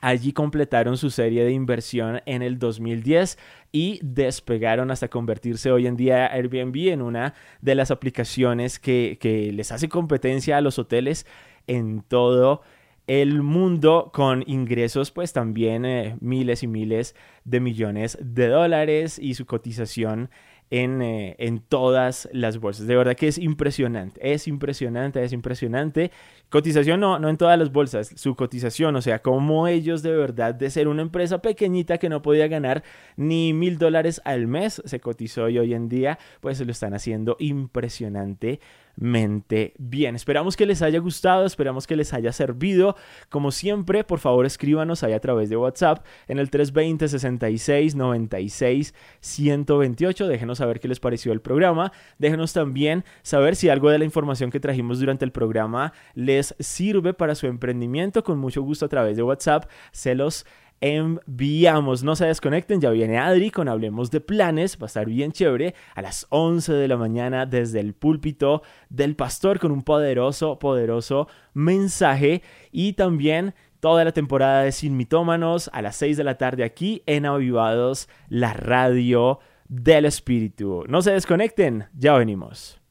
Allí 0.00 0.32
completaron 0.32 0.96
su 0.96 1.10
serie 1.10 1.44
de 1.44 1.52
inversión 1.52 2.20
en 2.26 2.42
el 2.42 2.58
2010 2.58 3.38
y 3.72 4.00
despegaron 4.02 4.90
hasta 4.90 5.08
convertirse 5.08 5.70
hoy 5.70 5.86
en 5.86 5.96
día 5.96 6.26
Airbnb 6.26 6.92
en 6.92 7.02
una 7.02 7.34
de 7.60 7.74
las 7.74 7.90
aplicaciones 7.90 8.78
que, 8.78 9.18
que 9.20 9.52
les 9.52 9.72
hace 9.72 9.88
competencia 9.88 10.56
a 10.56 10.60
los 10.60 10.78
hoteles 10.78 11.26
en 11.66 12.02
todo 12.02 12.62
el 13.06 13.42
mundo 13.42 14.10
con 14.14 14.44
ingresos 14.46 15.10
pues 15.10 15.32
también 15.32 15.84
eh, 15.84 16.16
miles 16.20 16.62
y 16.62 16.66
miles 16.66 17.14
de 17.44 17.60
millones 17.60 18.16
de 18.20 18.48
dólares 18.48 19.18
y 19.18 19.34
su 19.34 19.44
cotización 19.44 20.30
en, 20.70 21.02
eh, 21.02 21.36
en, 21.38 21.60
todas 21.60 22.28
las 22.32 22.58
bolsas. 22.58 22.86
De 22.86 22.96
verdad 22.96 23.14
que 23.14 23.28
es 23.28 23.38
impresionante, 23.38 24.20
es 24.32 24.48
impresionante, 24.48 25.22
es 25.22 25.32
impresionante. 25.32 26.10
Cotización 26.48 27.00
no, 27.00 27.18
no 27.18 27.28
en 27.28 27.36
todas 27.36 27.58
las 27.58 27.72
bolsas, 27.72 28.12
su 28.16 28.34
cotización, 28.34 28.96
o 28.96 29.02
sea, 29.02 29.20
como 29.20 29.66
ellos 29.68 30.02
de 30.02 30.16
verdad 30.16 30.54
de 30.54 30.70
ser 30.70 30.88
una 30.88 31.02
empresa 31.02 31.38
pequeñita 31.38 31.98
que 31.98 32.08
no 32.08 32.22
podía 32.22 32.48
ganar 32.48 32.82
ni 33.16 33.52
mil 33.52 33.78
dólares 33.78 34.20
al 34.24 34.46
mes, 34.46 34.82
se 34.84 35.00
cotizó 35.00 35.48
y 35.48 35.58
hoy 35.58 35.74
en 35.74 35.88
día 35.88 36.18
pues 36.40 36.60
lo 36.60 36.72
están 36.72 36.94
haciendo 36.94 37.36
impresionante 37.38 38.60
bien. 38.96 40.14
Esperamos 40.14 40.56
que 40.56 40.66
les 40.66 40.82
haya 40.82 40.98
gustado, 40.98 41.46
esperamos 41.46 41.86
que 41.86 41.96
les 41.96 42.12
haya 42.12 42.32
servido. 42.32 42.96
Como 43.28 43.50
siempre, 43.50 44.04
por 44.04 44.18
favor 44.18 44.46
escríbanos 44.46 45.02
ahí 45.02 45.12
a 45.12 45.20
través 45.20 45.50
de 45.50 45.56
WhatsApp 45.56 46.04
en 46.28 46.38
el 46.38 46.50
320 46.50 47.08
66 47.08 47.94
96 47.94 48.94
128. 49.20 50.28
Déjenos 50.28 50.58
saber 50.58 50.80
qué 50.80 50.88
les 50.88 51.00
pareció 51.00 51.32
el 51.32 51.40
programa. 51.40 51.92
Déjenos 52.18 52.52
también 52.52 53.04
saber 53.22 53.56
si 53.56 53.68
algo 53.68 53.90
de 53.90 53.98
la 53.98 54.04
información 54.04 54.50
que 54.50 54.60
trajimos 54.60 55.00
durante 55.00 55.24
el 55.24 55.32
programa 55.32 55.92
les 56.14 56.54
sirve 56.58 57.14
para 57.14 57.34
su 57.34 57.46
emprendimiento. 57.46 58.22
Con 58.24 58.38
mucho 58.38 58.62
gusto 58.62 58.86
a 58.86 58.88
través 58.88 59.16
de 59.16 59.22
WhatsApp 59.22 59.68
se 59.92 60.14
los 60.14 60.46
enviamos. 60.80 62.02
No 62.02 62.16
se 62.16 62.26
desconecten, 62.26 62.80
ya 62.80 62.90
viene 62.90 63.18
Adri 63.18 63.50
con 63.50 63.68
Hablemos 63.68 64.10
de 64.10 64.20
Planes, 64.20 64.76
va 64.78 64.84
a 64.84 64.86
estar 64.86 65.06
bien 65.06 65.32
chévere 65.32 65.74
a 65.94 66.02
las 66.02 66.26
11 66.30 66.72
de 66.72 66.88
la 66.88 66.96
mañana 66.96 67.46
desde 67.46 67.80
el 67.80 67.94
púlpito 67.94 68.62
del 68.88 69.16
pastor 69.16 69.58
con 69.58 69.72
un 69.72 69.82
poderoso, 69.82 70.58
poderoso 70.58 71.28
mensaje 71.52 72.42
y 72.70 72.94
también 72.94 73.54
toda 73.80 74.04
la 74.04 74.12
temporada 74.12 74.62
de 74.62 74.72
Sin 74.72 74.96
Mitómanos 74.96 75.70
a 75.72 75.82
las 75.82 75.96
6 75.96 76.16
de 76.16 76.24
la 76.24 76.38
tarde 76.38 76.64
aquí 76.64 77.02
en 77.06 77.26
Avivados, 77.26 78.08
la 78.28 78.54
radio 78.54 79.40
del 79.68 80.04
espíritu. 80.04 80.84
No 80.88 81.02
se 81.02 81.12
desconecten, 81.12 81.86
ya 81.94 82.14
venimos. 82.14 82.83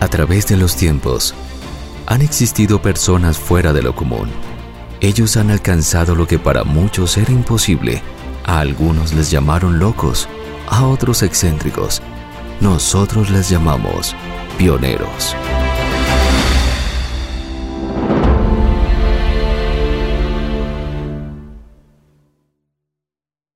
A 0.00 0.08
través 0.08 0.46
de 0.46 0.56
los 0.56 0.76
tiempos, 0.76 1.34
han 2.06 2.22
existido 2.22 2.80
personas 2.80 3.38
fuera 3.38 3.74
de 3.74 3.82
lo 3.82 3.94
común. 3.94 4.30
Ellos 5.02 5.36
han 5.36 5.50
alcanzado 5.50 6.14
lo 6.14 6.26
que 6.26 6.38
para 6.38 6.64
muchos 6.64 7.18
era 7.18 7.30
imposible. 7.30 8.02
A 8.44 8.60
algunos 8.60 9.12
les 9.12 9.30
llamaron 9.30 9.78
locos, 9.78 10.26
a 10.68 10.86
otros 10.86 11.22
excéntricos. 11.22 12.00
Nosotros 12.60 13.30
les 13.30 13.50
llamamos 13.50 14.16
pioneros. 14.56 15.36